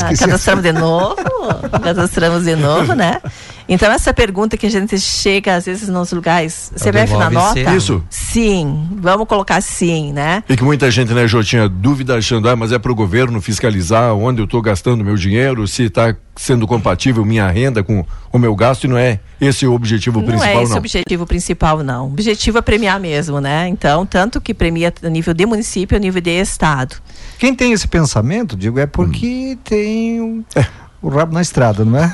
[0.01, 1.15] Ah, cadastramos de novo,
[1.83, 3.21] cadastramos de novo, né?
[3.69, 7.75] Então essa pergunta que a gente chega às vezes nos lugares, é CBF na nota?
[7.75, 8.03] Isso.
[8.09, 10.43] Sim, vamos colocar sim, né?
[10.49, 13.39] E que muita gente, né, Jô, tinha dúvida achando, ah, mas é para o governo
[13.39, 18.39] fiscalizar onde eu estou gastando meu dinheiro, se está sendo compatível minha renda com o
[18.39, 20.61] meu gasto e não é esse o objetivo não principal, não.
[20.61, 22.07] é esse o objetivo principal, não.
[22.07, 23.67] O objetivo é premiar mesmo, né?
[23.67, 26.95] Então, tanto que premia a nível de município, a nível de estado.
[27.37, 29.59] Quem tem esse pensamento, digo, é porque hum.
[29.63, 30.65] tem um, é.
[31.01, 32.13] O rabo na estrada, não é?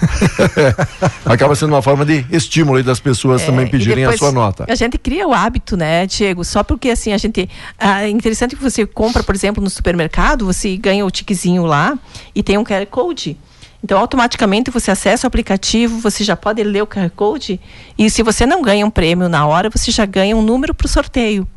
[1.26, 4.66] Acaba sendo uma forma de estímulo aí das pessoas é, também pedirem a sua nota.
[4.68, 6.44] A gente cria o hábito, né, Diego?
[6.44, 7.50] Só porque assim a gente.
[7.80, 11.98] Ah, é interessante que você compra, por exemplo, no supermercado, você ganha o tiquezinho lá
[12.34, 13.38] e tem um QR Code.
[13.84, 17.60] Então, automaticamente você acessa o aplicativo, você já pode ler o QR Code
[17.96, 20.86] e se você não ganha um prêmio na hora, você já ganha um número para
[20.86, 21.48] o sorteio.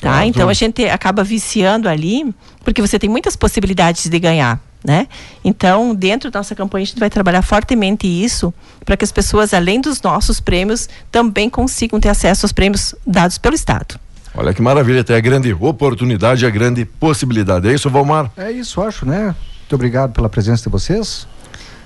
[0.00, 0.26] Tá?
[0.26, 2.34] Então a gente acaba viciando ali,
[2.64, 4.60] porque você tem muitas possibilidades de ganhar.
[4.86, 5.08] Né?
[5.44, 9.52] Então, dentro da nossa campanha, a gente vai trabalhar fortemente isso para que as pessoas,
[9.52, 13.98] além dos nossos prêmios, também consigam ter acesso aos prêmios dados pelo Estado.
[14.32, 17.66] Olha que maravilha, tem a grande oportunidade, a grande possibilidade.
[17.66, 18.30] É isso, Valmar?
[18.36, 19.34] É isso, acho, né?
[19.60, 21.26] Muito obrigado pela presença de vocês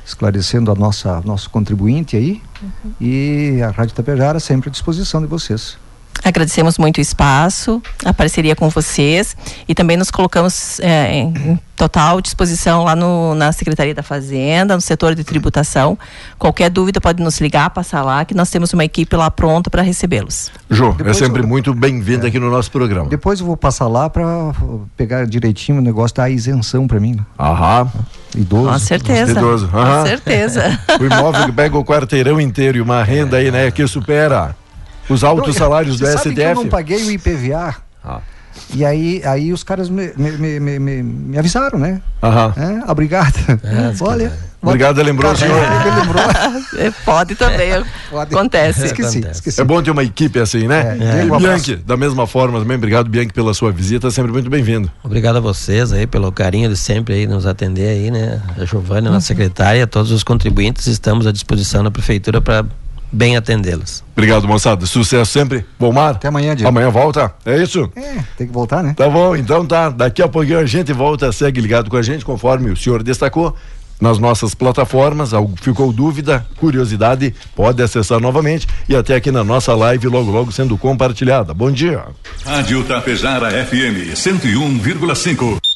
[0.05, 2.93] esclarecendo a nossa nosso contribuinte aí uhum.
[3.01, 5.79] e a Rádio Tapejara sempre à disposição de vocês.
[6.23, 9.35] Agradecemos muito o espaço, a parceria com vocês
[9.67, 14.83] e também nos colocamos é, em total disposição lá no, na Secretaria da Fazenda, no
[14.83, 15.99] setor de tributação.
[16.39, 19.81] Qualquer dúvida pode nos ligar, passar lá, que nós temos uma equipe lá pronta para
[19.81, 20.53] recebê-los.
[20.69, 21.49] Jô, é sempre eu...
[21.49, 22.29] muito bem-vindo é.
[22.29, 23.09] aqui no nosso programa.
[23.09, 24.53] Depois eu vou passar lá para
[24.99, 27.15] pegar direitinho o negócio da isenção para mim.
[27.15, 27.25] Né?
[27.39, 27.91] Aham.
[28.37, 28.69] Idoso.
[28.71, 29.33] Com certeza.
[29.33, 29.69] Idoso.
[29.69, 30.79] Com certeza.
[31.01, 34.55] o imóvel que pega o quarteirão inteiro e uma renda aí, né, que supera
[35.09, 36.41] os altos salários do STF.
[36.41, 37.77] eu não paguei o IPVA.
[38.05, 38.21] Ah.
[38.75, 42.01] E aí, aí os caras me, me, me, me, me avisaram, né?
[42.23, 42.55] Aham.
[42.57, 43.35] É, obrigado.
[43.63, 44.33] É, Olha.
[44.63, 45.57] Obrigado, lembrou o senhor.
[45.57, 46.23] Ele lembrou.
[46.77, 47.71] É, pode também,
[48.11, 48.35] pode.
[48.35, 48.87] acontece.
[48.87, 49.61] Esqueci, esqueci.
[49.61, 50.99] É bom ter uma equipe assim, né?
[51.01, 51.25] É.
[51.25, 54.91] E Bianchi, da mesma forma também, obrigado Bianchi pela sua visita, sempre muito bem-vindo.
[55.03, 58.41] Obrigado a vocês aí pelo carinho de sempre aí nos atender aí, né?
[58.57, 59.21] A Giovana, nossa uhum.
[59.23, 62.65] secretária, todos os contribuintes, estamos à disposição da prefeitura para
[63.13, 64.03] bem atendê-los.
[64.13, 64.87] Obrigado, moçada.
[64.87, 65.65] Sucesso sempre.
[65.79, 66.13] Bom mar.
[66.13, 66.69] Até amanhã, Diego.
[66.69, 67.33] Amanhã volta.
[67.45, 67.91] É isso?
[67.97, 68.95] É, tem que voltar, né?
[68.97, 69.89] Tá bom, então tá.
[69.89, 73.55] Daqui a pouquinho a gente volta, segue ligado com a gente, conforme o senhor destacou.
[74.01, 80.09] Nas nossas plataformas, ficou dúvida, curiosidade, pode acessar novamente e até aqui na nossa live,
[80.09, 81.53] logo, logo sendo compartilhada.
[81.53, 82.05] Bom dia.
[82.43, 85.70] Rádio Tapejara FM 101,5.